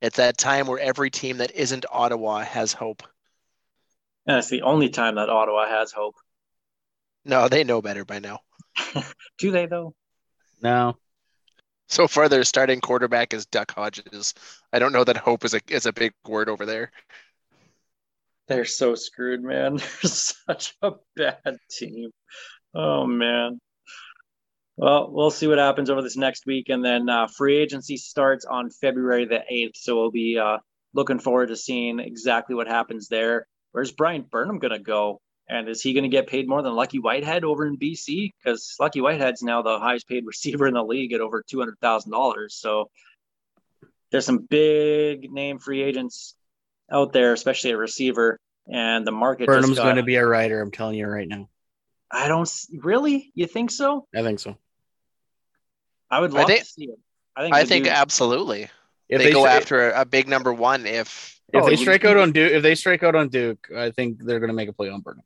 [0.03, 3.05] It's that time where every team that isn't Ottawa has hope.
[4.27, 6.17] And it's the only time that Ottawa has hope.
[7.25, 8.41] No, they know better by now.
[9.39, 9.95] Do they though?
[10.61, 10.99] No.
[11.89, 14.35] So far, their starting quarterback is Duck Hodges.
[14.75, 16.93] I don't know that hope is a is a big word over there.
[18.49, 19.77] They're so screwed, man.
[20.03, 22.11] They're such a bad team.
[22.75, 23.61] Oh man.
[24.77, 28.45] Well, we'll see what happens over this next week, and then uh, free agency starts
[28.45, 29.77] on February the eighth.
[29.77, 30.59] So we'll be uh,
[30.93, 33.47] looking forward to seeing exactly what happens there.
[33.71, 35.21] Where's Bryan Burnham going to go?
[35.49, 38.31] And is he going to get paid more than Lucky Whitehead over in BC?
[38.43, 41.79] Because Lucky Whitehead's now the highest paid receiver in the league at over two hundred
[41.81, 42.57] thousand dollars.
[42.57, 42.91] So
[44.11, 46.35] there's some big name free agents
[46.91, 48.39] out there, especially a receiver.
[48.67, 49.47] And the market.
[49.47, 50.61] Burnham's got, going to be a Rider.
[50.61, 51.49] I'm telling you right now.
[52.11, 53.31] I don't really.
[53.35, 54.07] You think so?
[54.15, 54.57] I think so.
[56.11, 56.99] I would love think, to see it.
[57.37, 57.55] I think.
[57.55, 58.69] I think Duke- absolutely.
[59.09, 62.05] If they, go stri- after a, a big number one if if Oh, they strike
[62.07, 64.71] out on Duke, if they strike out on Duke, I think they're going to make
[64.71, 65.25] a play on Burnham.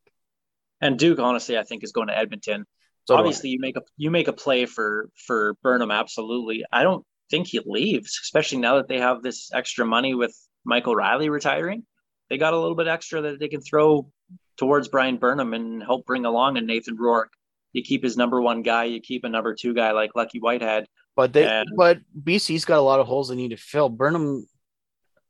[0.80, 2.66] and Duke, honestly, I think is going to Edmonton.
[3.06, 3.14] So.
[3.14, 5.90] Obviously, you make a you make a play for for Burnham.
[5.90, 10.36] Absolutely, I don't think he leaves, especially now that they have this extra money with
[10.68, 11.84] Michael Reilly retiring.
[12.28, 14.12] They got a little bit extra that they can throw
[14.58, 17.32] towards Bryan Burnham and help bring along a Nathan Rourke.
[17.72, 20.86] You keep his number one guy, you keep a number two guy like Lucky Whitehead.
[21.16, 23.88] But they, And- but BC's got a lot of holes they need to fill.
[23.88, 24.46] Burnham,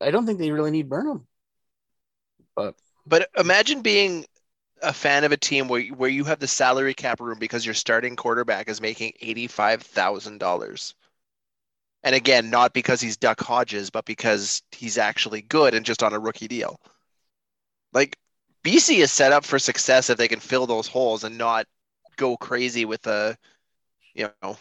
[0.01, 1.27] I don't think they really need Burnham.
[2.57, 2.75] But
[3.07, 4.27] but imagine being
[4.83, 7.75] a fan of a team where where you have the salary cap room because your
[7.75, 10.95] starting quarterback is making eighty five thousand dollars.
[12.05, 16.13] And again, not because he's Duck Hodges, but because he's actually good and just on
[16.13, 16.81] a rookie deal.
[17.93, 18.17] Like
[18.65, 21.67] BC is set up for success if they can fill those holes and not
[22.17, 23.37] go crazy with a,
[24.15, 24.57] you know,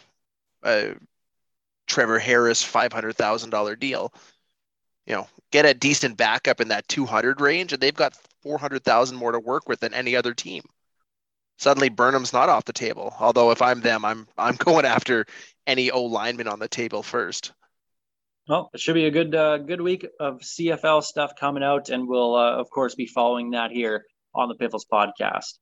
[0.64, 0.96] a
[1.88, 4.14] Trevor Harris five hundred thousand dollar deal.
[5.06, 8.58] You know, get a decent backup in that two hundred range, and they've got four
[8.58, 10.64] hundred thousand more to work with than any other team.
[11.58, 13.14] Suddenly, Burnham's not off the table.
[13.20, 15.26] Although, if I'm them, I'm I'm going after
[15.66, 17.54] any O lineman on the table first.
[18.48, 22.08] Well, it should be a good uh, good week of CFL stuff coming out, and
[22.08, 25.58] we'll uh, of course be following that here on the Piffles podcast.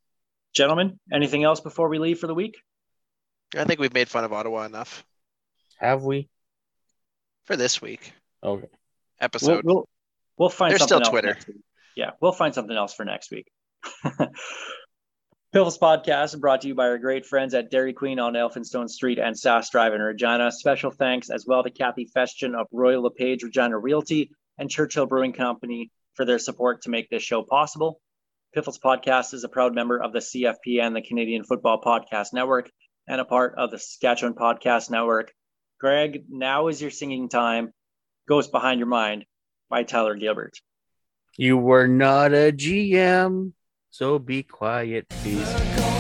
[0.54, 2.56] Gentlemen, anything else before we leave for the week?
[3.56, 5.06] I think we've made fun of Ottawa enough
[5.80, 6.30] Have we?
[7.44, 8.62] for this week Okay.
[8.62, 8.70] We'll,
[9.20, 9.62] episode.
[9.66, 9.88] we'll,
[10.38, 11.38] we'll find There's something still else Twitter.
[11.96, 13.48] Yeah, we'll find something else for next week.
[15.56, 19.20] Piffles podcast brought to you by our great friends at Dairy Queen on Elphinstone Street
[19.20, 20.52] and Sask Drive in Regina.
[20.52, 25.32] Special thanks as well to Kathy Festian of Royal LePage Regina Realty and Churchill Brewing
[25.32, 28.02] Company for their support to make this show possible.
[28.54, 32.70] Piffles podcast is a proud member of the CFPN, the Canadian Football Podcast Network
[33.08, 35.32] and a part of the Saskatchewan Podcast Network.
[35.80, 37.72] Greg, now is your singing time.
[38.28, 39.24] Ghost Behind Your Mind
[39.70, 40.60] by Tyler Gilbert.
[41.38, 43.54] You were not a GM,
[43.96, 45.95] so be quiet, please.